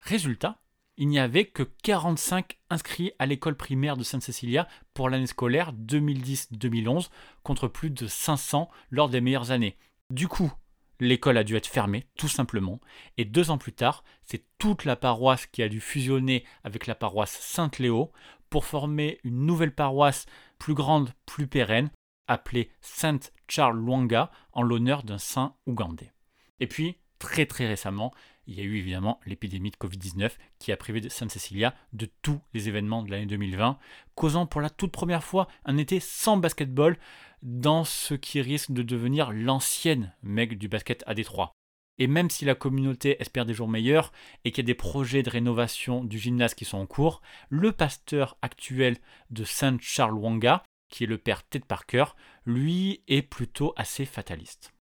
Résultat, 0.00 0.58
il 0.96 1.08
n'y 1.08 1.18
avait 1.18 1.44
que 1.44 1.62
45 1.62 2.58
inscrits 2.70 3.12
à 3.18 3.26
l'école 3.26 3.56
primaire 3.56 3.96
de 3.96 4.02
Sainte 4.02 4.22
Cecilia 4.22 4.66
pour 4.94 5.08
l'année 5.08 5.26
scolaire 5.26 5.72
2010-2011, 5.72 7.08
contre 7.42 7.68
plus 7.68 7.90
de 7.90 8.06
500 8.06 8.70
lors 8.90 9.08
des 9.08 9.20
meilleures 9.20 9.50
années. 9.50 9.76
Du 10.10 10.28
coup, 10.28 10.52
l'école 11.00 11.36
a 11.36 11.44
dû 11.44 11.56
être 11.56 11.66
fermée, 11.66 12.06
tout 12.16 12.28
simplement, 12.28 12.80
et 13.18 13.24
deux 13.24 13.50
ans 13.50 13.58
plus 13.58 13.72
tard, 13.72 14.04
c'est 14.24 14.44
toute 14.58 14.84
la 14.84 14.96
paroisse 14.96 15.46
qui 15.46 15.62
a 15.62 15.68
dû 15.68 15.80
fusionner 15.80 16.44
avec 16.64 16.86
la 16.86 16.94
paroisse 16.94 17.38
Sainte-Léo 17.40 18.12
pour 18.48 18.64
former 18.64 19.20
une 19.24 19.44
nouvelle 19.44 19.74
paroisse 19.74 20.26
plus 20.58 20.74
grande, 20.74 21.12
plus 21.26 21.46
pérenne, 21.46 21.90
appelée 22.26 22.70
Saint 22.80 23.20
Charles 23.48 23.78
Luanga 23.78 24.30
en 24.52 24.62
l'honneur 24.62 25.02
d'un 25.02 25.18
saint 25.18 25.54
ougandais. 25.66 26.12
Et 26.60 26.66
puis, 26.66 26.96
très 27.18 27.46
très 27.46 27.66
récemment, 27.66 28.12
il 28.46 28.54
y 28.54 28.60
a 28.60 28.64
eu 28.64 28.76
évidemment 28.76 29.20
l'épidémie 29.26 29.70
de 29.70 29.76
Covid-19 29.76 30.32
qui 30.58 30.72
a 30.72 30.76
privé 30.76 31.08
Sainte 31.08 31.30
Cecilia 31.30 31.74
de 31.92 32.08
tous 32.22 32.40
les 32.54 32.68
événements 32.68 33.02
de 33.02 33.10
l'année 33.10 33.26
2020, 33.26 33.78
causant 34.14 34.46
pour 34.46 34.60
la 34.60 34.70
toute 34.70 34.92
première 34.92 35.24
fois 35.24 35.48
un 35.64 35.76
été 35.76 36.00
sans 36.00 36.36
basketball 36.36 36.98
dans 37.42 37.84
ce 37.84 38.14
qui 38.14 38.40
risque 38.40 38.72
de 38.72 38.82
devenir 38.82 39.32
l'ancienne 39.32 40.12
mec 40.22 40.58
du 40.58 40.68
basket 40.68 41.02
à 41.06 41.14
Détroit. 41.14 41.52
Et 41.98 42.06
même 42.06 42.28
si 42.28 42.44
la 42.44 42.54
communauté 42.54 43.20
espère 43.20 43.46
des 43.46 43.54
jours 43.54 43.68
meilleurs 43.68 44.12
et 44.44 44.50
qu'il 44.50 44.64
y 44.64 44.66
a 44.66 44.72
des 44.72 44.74
projets 44.74 45.22
de 45.22 45.30
rénovation 45.30 46.04
du 46.04 46.18
gymnase 46.18 46.54
qui 46.54 46.66
sont 46.66 46.78
en 46.78 46.86
cours, 46.86 47.22
le 47.48 47.72
pasteur 47.72 48.36
actuel 48.42 48.98
de 49.30 49.44
Saint 49.44 49.78
Charles 49.80 50.18
Wanga, 50.18 50.62
qui 50.90 51.04
est 51.04 51.08
le 51.08 51.18
père 51.18 51.42
Ted 51.48 51.64
Parker, 51.66 52.04
lui 52.44 53.02
est 53.08 53.22
plutôt 53.22 53.72
assez 53.76 54.04
fataliste. 54.04 54.74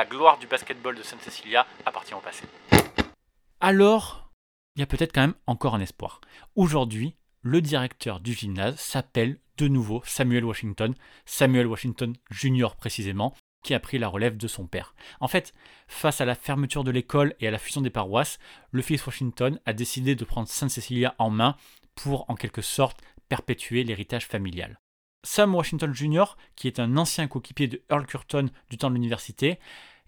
La 0.00 0.06
gloire 0.06 0.38
du 0.38 0.46
basketball 0.46 0.96
de 0.96 1.02
Sainte 1.02 1.20
Cecilia 1.20 1.66
appartient 1.84 2.14
au 2.14 2.20
passé. 2.20 2.46
Alors, 3.60 4.32
il 4.74 4.80
y 4.80 4.82
a 4.82 4.86
peut-être 4.86 5.12
quand 5.12 5.20
même 5.20 5.34
encore 5.46 5.74
un 5.74 5.80
espoir. 5.80 6.22
Aujourd'hui, 6.56 7.16
le 7.42 7.60
directeur 7.60 8.18
du 8.20 8.32
gymnase 8.32 8.80
s'appelle 8.80 9.38
de 9.58 9.68
nouveau 9.68 10.00
Samuel 10.06 10.46
Washington, 10.46 10.94
Samuel 11.26 11.66
Washington 11.66 12.14
Jr. 12.30 12.68
précisément, 12.78 13.34
qui 13.62 13.74
a 13.74 13.78
pris 13.78 13.98
la 13.98 14.08
relève 14.08 14.38
de 14.38 14.48
son 14.48 14.66
père. 14.66 14.94
En 15.20 15.28
fait, 15.28 15.52
face 15.86 16.22
à 16.22 16.24
la 16.24 16.34
fermeture 16.34 16.82
de 16.82 16.90
l'école 16.90 17.34
et 17.38 17.46
à 17.46 17.50
la 17.50 17.58
fusion 17.58 17.82
des 17.82 17.90
paroisses, 17.90 18.38
le 18.70 18.80
fils 18.80 19.04
Washington 19.04 19.60
a 19.66 19.74
décidé 19.74 20.14
de 20.14 20.24
prendre 20.24 20.48
Sainte 20.48 20.70
Cecilia 20.70 21.14
en 21.18 21.28
main 21.28 21.56
pour, 21.94 22.24
en 22.30 22.36
quelque 22.36 22.62
sorte, 22.62 23.02
perpétuer 23.28 23.84
l'héritage 23.84 24.26
familial. 24.26 24.80
Sam 25.22 25.54
Washington 25.54 25.92
Jr., 25.94 26.36
qui 26.56 26.66
est 26.66 26.80
un 26.80 26.96
ancien 26.96 27.26
coéquipier 27.28 27.68
de 27.68 27.82
Earl 27.90 28.06
Curtin 28.06 28.46
du 28.70 28.78
temps 28.78 28.90
de 28.90 28.94
l'université, 28.94 29.58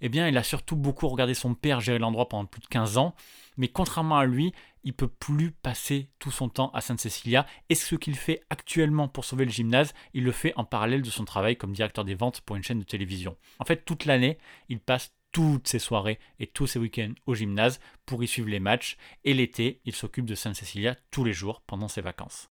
eh 0.03 0.09
bien, 0.09 0.27
il 0.27 0.37
a 0.37 0.43
surtout 0.43 0.77
beaucoup 0.77 1.09
regardé 1.09 1.33
son 1.33 1.55
père 1.55 1.81
gérer 1.81 2.01
l'endroit 2.01 2.29
pendant 2.29 2.45
plus 2.45 2.61
de 2.61 2.67
15 2.67 2.99
ans, 2.99 3.15
mais 3.57 3.69
contrairement 3.69 4.19
à 4.19 4.27
lui, 4.27 4.53
il 4.83 4.95
peut 4.95 5.09
plus 5.09 5.53
passer 5.53 6.11
tout 6.19 6.33
son 6.33 6.49
temps 6.49 6.73
à 6.75 6.81
Sainte 6.81 7.01
Cecilia, 7.01 7.47
et 7.69 7.77
ce 7.77 7.95
qu'il 7.95 8.17
fait 8.17 8.43
actuellement 8.51 9.07
pour 9.07 9.25
sauver 9.25 9.45
le 9.45 9.53
gymnase, 9.53 9.95
il 10.13 10.25
le 10.25 10.33
fait 10.33 10.53
en 10.57 10.65
parallèle 10.65 11.03
de 11.03 11.11
son 11.11 11.25
travail 11.25 11.57
comme 11.57 11.73
directeur 11.73 12.05
des 12.05 12.17
ventes 12.17 12.41
pour 12.41 12.57
une 12.57 12.65
chaîne 12.65 12.81
de 12.81 12.85
télévision. 12.85 13.37
En 13.61 13.65
fait, 13.65 13.85
toute 13.85 14.05
l'année, 14.05 14.39
il 14.69 14.81
passe 14.81 15.15
toutes 15.31 15.69
ses 15.69 15.79
soirées 15.79 16.19
et 16.41 16.49
tous 16.49 16.67
ses 16.67 16.81
week-ends 16.81 17.15
au 17.27 17.35
gymnase 17.35 17.81
pour 18.05 18.23
y 18.25 18.29
suivre 18.29 18.49
les 18.49 18.61
matchs, 18.61 18.97
et 19.23 19.35
l'été, 19.35 19.81
il 19.85 19.95
s'occupe 19.95 20.27
de 20.27 20.35
Sainte 20.35 20.57
Cecilia 20.57 20.97
tous 21.13 21.23
les 21.23 21.33
jours 21.33 21.61
pendant 21.61 21.89
ses 21.89 22.01
vacances. 22.01 22.52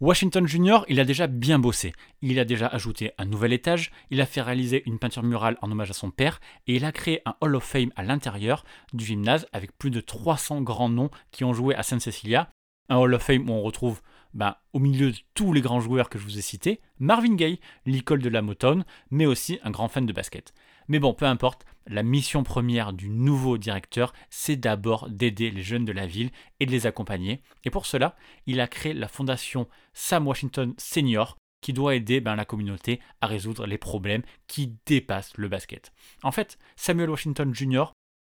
Washington 0.00 0.46
Jr., 0.46 0.78
il 0.88 0.98
a 0.98 1.04
déjà 1.04 1.26
bien 1.26 1.58
bossé. 1.58 1.92
Il 2.22 2.38
a 2.38 2.46
déjà 2.46 2.66
ajouté 2.66 3.12
un 3.18 3.26
nouvel 3.26 3.52
étage, 3.52 3.92
il 4.10 4.22
a 4.22 4.26
fait 4.26 4.40
réaliser 4.40 4.82
une 4.86 4.98
peinture 4.98 5.22
murale 5.22 5.58
en 5.60 5.70
hommage 5.70 5.90
à 5.90 5.92
son 5.92 6.10
père, 6.10 6.40
et 6.66 6.76
il 6.76 6.86
a 6.86 6.92
créé 6.92 7.20
un 7.26 7.34
Hall 7.42 7.54
of 7.54 7.64
Fame 7.64 7.92
à 7.96 8.02
l'intérieur 8.02 8.64
du 8.94 9.04
gymnase 9.04 9.46
avec 9.52 9.76
plus 9.76 9.90
de 9.90 10.00
300 10.00 10.62
grands 10.62 10.88
noms 10.88 11.10
qui 11.32 11.44
ont 11.44 11.52
joué 11.52 11.74
à 11.74 11.82
Sainte 11.82 12.00
Cecilia. 12.00 12.48
Un 12.88 12.96
Hall 12.96 13.12
of 13.12 13.22
Fame 13.22 13.50
où 13.50 13.52
on 13.52 13.60
retrouve 13.60 14.00
ben, 14.32 14.56
au 14.72 14.78
milieu 14.78 15.10
de 15.10 15.18
tous 15.34 15.52
les 15.52 15.60
grands 15.60 15.80
joueurs 15.80 16.08
que 16.08 16.18
je 16.18 16.24
vous 16.24 16.38
ai 16.38 16.42
cités, 16.42 16.80
Marvin 16.98 17.34
Gaye, 17.34 17.60
l'école 17.84 18.22
de 18.22 18.30
la 18.30 18.40
Motown, 18.40 18.86
mais 19.10 19.26
aussi 19.26 19.58
un 19.64 19.70
grand 19.70 19.88
fan 19.88 20.06
de 20.06 20.14
basket. 20.14 20.54
Mais 20.90 20.98
bon, 20.98 21.14
peu 21.14 21.24
importe, 21.24 21.66
la 21.86 22.02
mission 22.02 22.42
première 22.42 22.92
du 22.92 23.10
nouveau 23.10 23.58
directeur, 23.58 24.12
c'est 24.28 24.56
d'abord 24.56 25.08
d'aider 25.08 25.52
les 25.52 25.62
jeunes 25.62 25.84
de 25.84 25.92
la 25.92 26.08
ville 26.08 26.32
et 26.58 26.66
de 26.66 26.72
les 26.72 26.84
accompagner. 26.88 27.44
Et 27.62 27.70
pour 27.70 27.86
cela, 27.86 28.16
il 28.46 28.60
a 28.60 28.66
créé 28.66 28.92
la 28.92 29.06
fondation 29.06 29.68
Sam 29.94 30.26
Washington 30.26 30.74
Senior, 30.78 31.36
qui 31.60 31.72
doit 31.72 31.94
aider 31.94 32.20
ben, 32.20 32.34
la 32.34 32.44
communauté 32.44 32.98
à 33.20 33.28
résoudre 33.28 33.66
les 33.66 33.78
problèmes 33.78 34.24
qui 34.48 34.74
dépassent 34.84 35.36
le 35.36 35.46
basket. 35.46 35.92
En 36.24 36.32
fait, 36.32 36.58
Samuel 36.74 37.10
Washington 37.10 37.54
Jr., 37.54 37.84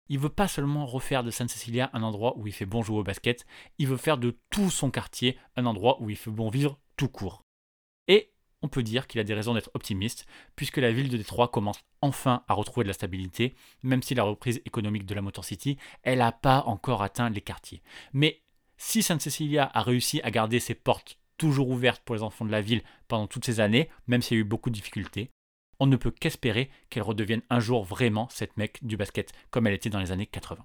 il 0.08 0.18
veut 0.18 0.30
pas 0.30 0.48
seulement 0.48 0.86
refaire 0.86 1.22
de 1.22 1.30
San 1.30 1.48
Cecilia 1.48 1.90
un 1.92 2.02
endroit 2.02 2.32
où 2.38 2.46
il 2.46 2.52
fait 2.54 2.64
bon 2.64 2.82
jouer 2.82 3.00
au 3.00 3.04
basket, 3.04 3.44
il 3.76 3.88
veut 3.88 3.98
faire 3.98 4.16
de 4.16 4.38
tout 4.48 4.70
son 4.70 4.90
quartier 4.90 5.36
un 5.56 5.66
endroit 5.66 6.00
où 6.00 6.08
il 6.08 6.16
fait 6.16 6.30
bon 6.30 6.48
vivre 6.48 6.78
tout 6.96 7.08
court. 7.08 7.43
On 8.64 8.68
peut 8.68 8.82
dire 8.82 9.06
qu'il 9.06 9.20
a 9.20 9.24
des 9.24 9.34
raisons 9.34 9.52
d'être 9.52 9.70
optimiste, 9.74 10.24
puisque 10.56 10.78
la 10.78 10.90
ville 10.90 11.10
de 11.10 11.18
Détroit 11.18 11.48
commence 11.48 11.84
enfin 12.00 12.44
à 12.48 12.54
retrouver 12.54 12.84
de 12.84 12.88
la 12.88 12.94
stabilité, 12.94 13.54
même 13.82 14.02
si 14.02 14.14
la 14.14 14.22
reprise 14.22 14.62
économique 14.64 15.04
de 15.04 15.14
la 15.14 15.20
Motor 15.20 15.44
City, 15.44 15.76
elle 16.02 16.20
n'a 16.20 16.32
pas 16.32 16.62
encore 16.62 17.02
atteint 17.02 17.28
les 17.28 17.42
quartiers. 17.42 17.82
Mais 18.14 18.40
si 18.78 19.02
Sainte 19.02 19.20
Cecilia 19.20 19.70
a 19.74 19.82
réussi 19.82 20.22
à 20.22 20.30
garder 20.30 20.60
ses 20.60 20.74
portes 20.74 21.18
toujours 21.36 21.68
ouvertes 21.68 22.02
pour 22.06 22.14
les 22.14 22.22
enfants 22.22 22.46
de 22.46 22.50
la 22.50 22.62
ville 22.62 22.80
pendant 23.06 23.26
toutes 23.26 23.44
ces 23.44 23.60
années, 23.60 23.90
même 24.06 24.22
s'il 24.22 24.38
y 24.38 24.40
a 24.40 24.40
eu 24.40 24.44
beaucoup 24.44 24.70
de 24.70 24.76
difficultés, 24.76 25.30
on 25.78 25.86
ne 25.86 25.96
peut 25.96 26.10
qu'espérer 26.10 26.70
qu'elle 26.88 27.02
redevienne 27.02 27.42
un 27.50 27.60
jour 27.60 27.84
vraiment 27.84 28.28
cette 28.30 28.56
mec 28.56 28.78
du 28.82 28.96
basket 28.96 29.34
comme 29.50 29.66
elle 29.66 29.74
était 29.74 29.90
dans 29.90 30.00
les 30.00 30.10
années 30.10 30.24
80. 30.24 30.64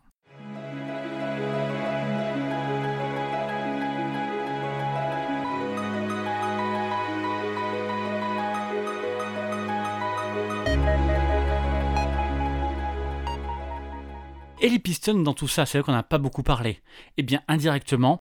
Et 14.62 14.68
les 14.68 14.80
Pistons 14.80 15.22
dans 15.22 15.34
tout 15.34 15.48
ça, 15.48 15.66
c'est 15.66 15.78
vrai 15.78 15.86
qu'on 15.86 15.94
n'a 15.94 16.04
pas 16.04 16.18
beaucoup 16.18 16.44
parlé. 16.44 16.82
Eh 17.16 17.24
bien, 17.24 17.42
indirectement, 17.48 18.20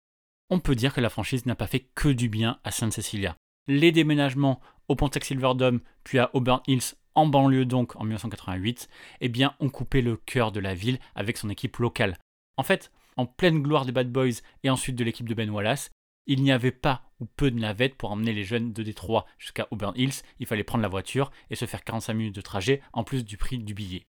on 0.51 0.61
peut 0.61 0.75
dire 0.75 0.92
que 0.92 1.01
la 1.01 1.09
franchise 1.09 1.46
n'a 1.46 1.55
pas 1.55 1.66
fait 1.66 1.88
que 1.94 2.11
du 2.11 2.29
bien 2.29 2.61
à 2.62 2.70
Sainte 2.70 2.92
Cecilia. 2.92 3.35
Les 3.68 3.90
déménagements 3.90 4.61
au 4.88 4.96
Pontex 4.96 5.29
Silverdome, 5.29 5.81
puis 6.05 6.18
à 6.18 6.31
Auburn 6.35 6.61
Hills, 6.66 6.94
en 7.14 7.27
banlieue 7.27 7.64
donc 7.64 7.96
en 7.96 8.05
1988, 8.05 8.90
eh 9.22 9.29
bien, 9.31 9.55
ont 9.61 9.70
coupé 9.70 10.03
le 10.03 10.18
cœur 10.18 10.53
de 10.53 10.61
la 10.61 10.75
ville 10.75 10.99
avec 11.14 11.38
son 11.38 11.49
équipe 11.49 11.79
locale. 11.79 12.18
En 12.59 12.62
fait, 12.62 12.92
en 13.16 13.25
pleine 13.25 13.62
gloire 13.62 13.87
des 13.87 13.92
Bad 13.92 14.12
Boys 14.12 14.42
et 14.62 14.68
ensuite 14.68 14.96
de 14.96 15.05
l'équipe 15.05 15.29
de 15.29 15.35
Ben 15.35 15.49
Wallace, 15.49 15.90
il 16.27 16.42
n'y 16.42 16.53
avait 16.53 16.70
pas 16.70 17.09
ou 17.18 17.25
peu 17.25 17.51
de 17.51 17.59
navettes 17.59 17.94
pour 17.94 18.11
emmener 18.11 18.35
les 18.35 18.44
jeunes 18.44 18.75
de 18.75 18.83
Détroit 18.83 19.25
jusqu'à 19.38 19.68
Auburn 19.70 19.94
Hills. 19.96 20.22
Il 20.38 20.46
fallait 20.46 20.64
prendre 20.64 20.83
la 20.83 20.88
voiture 20.88 21.31
et 21.49 21.57
se 21.57 21.64
faire 21.64 21.83
45 21.83 22.12
minutes 22.12 22.35
de 22.35 22.42
trajet 22.42 22.83
en 22.92 23.05
plus 23.05 23.25
du 23.25 23.38
prix 23.38 23.57
du 23.57 23.72
billet. 23.72 24.05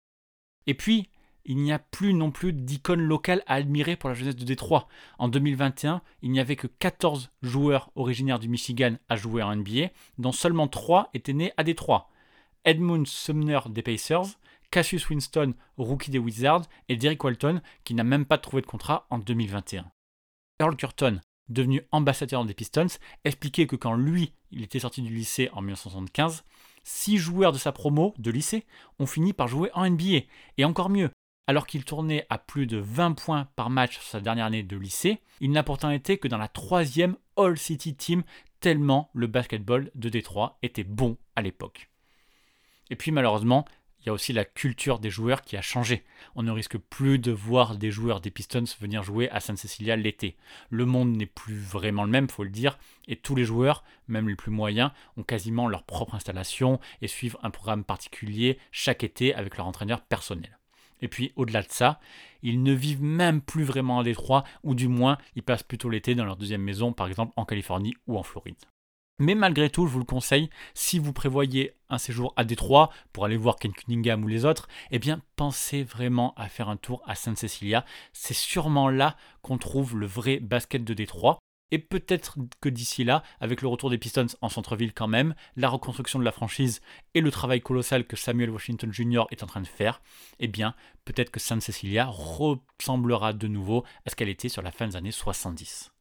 Et 0.66 0.74
puis, 0.74 1.10
il 1.46 1.58
n'y 1.58 1.72
a 1.72 1.80
plus 1.80 2.14
non 2.14 2.32
plus 2.32 2.54
d'icônes 2.54 3.02
locales 3.02 3.44
à 3.46 3.56
admirer 3.56 3.96
pour 3.96 4.10
la 4.10 4.16
jeunesse 4.16 4.36
de 4.36 4.44
Détroit. 4.46 4.88
En 5.20 5.28
2021, 5.28 6.02
il 6.22 6.32
n'y 6.32 6.40
avait 6.40 6.56
que 6.56 6.68
14 6.68 7.32
joueurs 7.42 7.92
originaires 7.96 8.40
du 8.40 8.50
Michigan 8.50 8.96
à 9.10 9.16
jouer 9.16 9.44
en 9.44 9.56
NBA, 9.56 9.90
dont 10.18 10.32
seulement 10.32 10.68
3 10.68 11.10
étaient 11.14 11.34
nés 11.34 11.54
à 11.58 11.64
Détroit. 11.64 12.10
Edmund 12.66 13.06
Sumner 13.06 13.60
des 13.70 13.84
Pacers, 13.84 14.40
Cassius 14.72 15.08
Winston, 15.10 15.54
rookie 15.78 16.12
des 16.12 16.18
Wizards, 16.18 16.64
et 16.90 16.98
Derek 16.98 17.24
Walton, 17.24 17.62
qui 17.84 17.94
n'a 17.94 18.04
même 18.04 18.26
pas 18.26 18.40
trouvé 18.40 18.62
de 18.62 18.68
contrat 18.68 19.06
en 19.10 19.20
2021. 19.20 19.86
Earl 20.60 20.76
Curtin, 20.76 21.22
devenu 21.48 21.82
ambassadeur 21.92 22.44
des 22.44 22.54
Pistons, 22.54 22.88
expliquait 23.24 23.68
que 23.68 23.76
quand 23.76 23.94
lui, 23.94 24.34
il 24.52 24.64
était 24.64 24.80
sorti 24.80 25.02
du 25.02 25.14
lycée 25.14 25.50
en 25.54 25.62
1975, 25.62 26.44
six 26.84 27.18
joueurs 27.18 27.52
de 27.52 27.58
sa 27.58 27.72
promo 27.72 28.14
de 28.18 28.32
lycée 28.32 28.66
ont 29.00 29.06
fini 29.06 29.34
par 29.34 29.48
jouer 29.48 29.70
en 29.74 29.90
NBA. 29.90 30.22
Et 30.58 30.66
encore 30.66 30.90
mieux, 30.90 31.12
alors 31.48 31.68
qu'il 31.68 31.86
tournait 31.86 32.26
à 32.30 32.38
plus 32.38 32.68
de 32.68 32.78
20 32.78 33.14
points 33.14 33.48
par 33.56 33.70
match 33.70 33.94
sur 33.94 34.04
sa 34.04 34.20
dernière 34.20 34.46
année 34.46 34.64
de 34.64 34.78
lycée, 34.78 35.20
il 35.42 35.52
n'a 35.52 35.64
pourtant 35.64 35.92
été 35.92 36.18
que 36.18 36.28
dans 36.28 36.38
la 36.38 36.48
troisième 36.48 37.18
All 37.38 37.58
City 37.58 37.96
Team, 37.96 38.24
tellement 38.60 39.10
le 39.14 39.28
basketball 39.28 39.92
de 39.96 40.10
Détroit 40.10 40.58
était 40.64 40.84
bon 40.84 41.18
à 41.36 41.42
l'époque. 41.42 41.90
Et 42.90 42.96
puis 42.96 43.12
malheureusement, 43.12 43.66
il 44.06 44.10
y 44.10 44.12
a 44.12 44.14
aussi 44.14 44.34
la 44.34 44.46
culture 44.46 45.00
des 45.00 45.10
joueurs 45.10 45.42
qui 45.42 45.58
a 45.58 45.64
changé. 45.64 46.04
On 46.36 46.44
ne 46.44 46.52
risque 46.52 46.78
plus 46.78 47.18
de 47.18 47.32
voir 47.32 47.76
des 47.76 47.90
joueurs 47.90 48.22
des 48.22 48.30
Pistons 48.30 48.64
venir 48.80 49.02
jouer 49.02 49.32
à 49.32 49.40
San 49.40 49.58
Cecilia 49.58 49.96
l'été. 49.96 50.38
Le 50.70 50.86
monde 50.86 51.18
n'est 51.18 51.26
plus 51.26 51.58
vraiment 51.58 52.04
le 52.04 52.12
même, 52.12 52.30
faut 52.30 52.44
le 52.44 52.52
dire, 52.52 52.78
et 53.08 53.16
tous 53.16 53.34
les 53.34 53.46
joueurs, 53.46 53.84
même 54.08 54.30
les 54.30 54.36
plus 54.36 54.52
moyens, 54.52 54.92
ont 55.18 55.24
quasiment 55.24 55.68
leur 55.68 55.84
propre 55.84 56.14
installation 56.14 56.80
et 57.02 57.08
suivent 57.08 57.38
un 57.42 57.50
programme 57.50 57.84
particulier 57.84 58.60
chaque 58.72 59.04
été 59.04 59.34
avec 59.34 59.58
leur 59.58 59.66
entraîneur 59.66 60.02
personnel. 60.02 60.60
Et 61.02 61.08
puis 61.08 61.32
au-delà 61.36 61.62
de 61.62 61.72
ça, 61.72 62.00
ils 62.42 62.62
ne 62.62 62.74
vivent 62.74 63.04
même 63.04 63.42
plus 63.42 63.64
vraiment 63.64 64.00
à 64.00 64.04
Détroit, 64.04 64.44
ou 64.64 64.76
du 64.76 64.88
moins 64.88 65.18
ils 65.36 65.44
passent 65.44 65.64
plutôt 65.64 65.90
l'été 65.90 66.16
dans 66.16 66.26
leur 66.26 66.38
deuxième 66.38 66.62
maison, 66.62 66.94
par 66.94 67.08
exemple 67.08 67.34
en 67.36 67.46
Californie 67.46 67.96
ou 68.08 68.18
en 68.18 68.24
Floride. 68.24 68.56
Mais 69.18 69.34
malgré 69.34 69.70
tout, 69.70 69.88
je 69.88 69.94
vous 69.94 70.00
le 70.00 70.06
conseille, 70.06 70.50
si 70.74 71.00
vous 71.00 71.14
prévoyez 71.14 71.74
un 71.90 71.98
séjour 71.98 72.34
à 72.36 72.44
Détroit 72.44 72.92
pour 73.14 73.24
aller 73.24 73.38
voir 73.38 73.56
Ken 73.56 73.72
Cunningham 73.72 74.24
ou 74.24 74.28
les 74.28 74.44
autres, 74.44 74.68
eh 74.92 75.00
bien 75.00 75.22
pensez 75.38 75.84
vraiment 75.84 76.34
à 76.36 76.50
faire 76.50 76.68
un 76.68 76.76
tour 76.76 77.02
à 77.06 77.16
Sainte 77.16 77.38
Cecilia. 77.38 77.86
C'est 78.12 78.34
sûrement 78.34 78.90
là 78.90 79.16
qu'on 79.42 79.58
trouve 79.58 79.98
le 79.98 80.06
vrai 80.06 80.40
basket 80.40 80.84
de 80.84 80.94
Détroit. 80.94 81.40
Et 81.72 81.80
peut-être 81.80 82.38
que 82.62 82.70
d'ici 82.70 83.04
là, 83.04 83.24
avec 83.40 83.62
le 83.62 83.68
retour 83.68 83.90
des 83.90 83.98
Pistons 83.98 84.28
en 84.42 84.50
centre-ville 84.50 84.94
quand 84.94 85.08
même, 85.08 85.34
la 85.56 85.70
reconstruction 85.70 86.20
de 86.20 86.24
la 86.24 86.32
franchise 86.32 86.82
et 87.14 87.22
le 87.22 87.32
travail 87.32 87.62
colossal 87.62 88.06
que 88.06 88.16
Samuel 88.16 88.52
Washington 88.52 88.94
Jr. 88.94 89.24
est 89.32 89.44
en 89.44 89.48
train 89.48 89.62
de 89.62 89.68
faire, 89.68 90.02
eh 90.40 90.48
bien, 90.48 90.76
peut-être 91.06 91.32
que 91.32 91.40
San 91.40 91.62
Cecilia 91.62 92.06
ressemblera 92.06 93.34
de 93.34 93.48
nouveau 93.48 93.84
à 94.06 94.10
ce 94.10 94.16
qu'elle 94.16 94.30
était 94.30 94.50
sur 94.50 94.62
la 94.62 94.72
fin 94.72 94.88
des 94.88 94.96
années 94.96 95.12
70. 95.12 95.92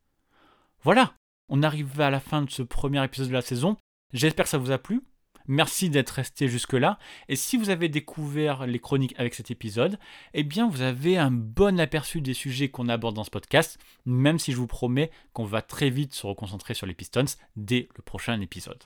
Voilà 0.83 1.15
On 1.49 1.63
arrive 1.63 2.01
à 2.01 2.11
la 2.11 2.21
fin 2.21 2.43
de 2.43 2.51
ce 2.51 2.63
premier 2.63 3.03
épisode 3.03 3.29
de 3.29 3.33
la 3.33 3.43
saison. 3.43 3.77
J'espère 4.13 4.45
que 4.45 4.51
ça 4.51 4.59
vous 4.59 4.71
a 4.71 4.79
plu. 4.79 5.03
Merci 5.47 5.91
d'être 5.91 6.11
resté 6.11 6.49
jusque-là. 6.49 6.99
Et 7.29 7.37
si 7.37 7.57
vous 7.57 7.69
avez 7.69 7.89
découvert 7.89 8.67
les 8.67 8.79
chroniques 8.79 9.15
avec 9.19 9.35
cet 9.35 9.51
épisode, 9.51 9.99
eh 10.33 10.43
bien 10.43 10.69
vous 10.69 10.81
avez 10.81 11.19
un 11.19 11.31
bon 11.31 11.79
aperçu 11.79 12.21
des 12.21 12.35
sujets 12.35 12.71
qu'on 12.71 12.89
aborde 12.89 13.15
dans 13.15 13.25
ce 13.25 13.31
podcast, 13.31 13.79
même 14.07 14.39
si 14.39 14.53
je 14.53 14.57
vous 14.57 14.67
promets 14.67 15.11
qu'on 15.33 15.45
va 15.45 15.61
très 15.61 15.91
vite 15.91 16.15
se 16.15 16.27
reconcentrer 16.27 16.73
sur 16.73 16.87
les 16.87 16.95
Pistons 16.95 17.25
dès 17.57 17.89
le 17.97 18.03
prochain 18.03 18.41
épisode. 18.41 18.85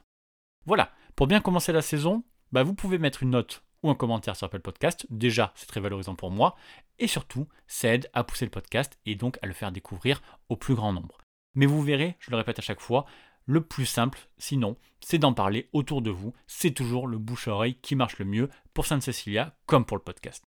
Voilà, 0.67 0.91
pour 1.15 1.29
bien 1.29 1.41
commencer 1.41 1.73
la 1.73 1.83
saison, 1.83 2.25
bah, 2.51 2.63
vous 2.63 2.75
pouvez 2.75 2.99
mettre 2.99 3.23
une 3.23 3.31
note 3.31 3.63
ou 3.83 3.91
un 3.91 3.95
commentaire 3.95 4.37
sur 4.37 4.47
Apple 4.47 4.61
Podcast. 4.61 5.07
Déjà, 5.11 5.53
c'est 5.55 5.67
très 5.67 5.81
valorisant 5.81 6.15
pour 6.15 6.31
moi. 6.31 6.57
Et 6.99 7.07
surtout, 7.07 7.47
ça 7.67 7.95
aide 7.95 8.11
à 8.13 8.25
pousser 8.25 8.45
le 8.45 8.51
podcast 8.51 8.99
et 9.07 9.15
donc 9.15 9.39
à 9.43 9.47
le 9.47 9.53
faire 9.53 9.71
découvrir 9.71 10.21
au 10.49 10.57
plus 10.57 10.75
grand 10.75 10.93
nombre. 10.93 11.19
Mais 11.55 11.67
vous 11.67 11.83
verrez, 11.83 12.17
je 12.21 12.31
le 12.31 12.37
répète 12.37 12.59
à 12.59 12.63
chaque 12.63 12.81
fois, 12.81 13.07
le 13.49 13.63
plus 13.63 13.87
simple, 13.87 14.29
sinon, 14.37 14.77
c'est 15.01 15.17
d'en 15.17 15.33
parler 15.33 15.71
autour 15.73 16.03
de 16.03 16.11
vous. 16.11 16.35
C'est 16.47 16.73
toujours 16.73 17.07
le 17.07 17.17
bouche-oreille 17.17 17.77
qui 17.81 17.97
marche 17.97 18.19
le 18.19 18.27
mieux 18.27 18.51
pour 18.75 18.85
Sainte 18.85 19.03
Cecilia 19.03 19.57
comme 19.65 19.87
pour 19.87 19.97
le 19.97 20.03
podcast. 20.03 20.45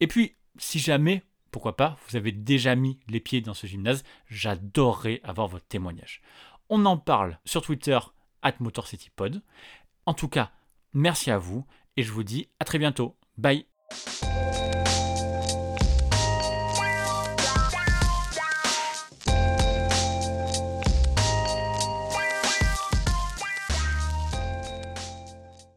Et 0.00 0.08
puis, 0.08 0.34
si 0.58 0.80
jamais, 0.80 1.22
pourquoi 1.52 1.76
pas, 1.76 1.96
vous 2.08 2.16
avez 2.16 2.32
déjà 2.32 2.74
mis 2.74 2.98
les 3.06 3.20
pieds 3.20 3.40
dans 3.40 3.54
ce 3.54 3.68
gymnase, 3.68 4.02
j'adorerais 4.26 5.20
avoir 5.22 5.46
votre 5.46 5.66
témoignage. 5.66 6.22
On 6.68 6.84
en 6.86 6.98
parle 6.98 7.38
sur 7.44 7.62
Twitter, 7.62 8.00
at 8.42 8.54
MotorCityPod. 8.58 9.40
En 10.04 10.14
tout 10.14 10.28
cas, 10.28 10.50
merci 10.92 11.30
à 11.30 11.38
vous 11.38 11.64
et 11.96 12.02
je 12.02 12.10
vous 12.10 12.24
dis 12.24 12.48
à 12.58 12.64
très 12.64 12.78
bientôt. 12.78 13.16
Bye 13.38 13.68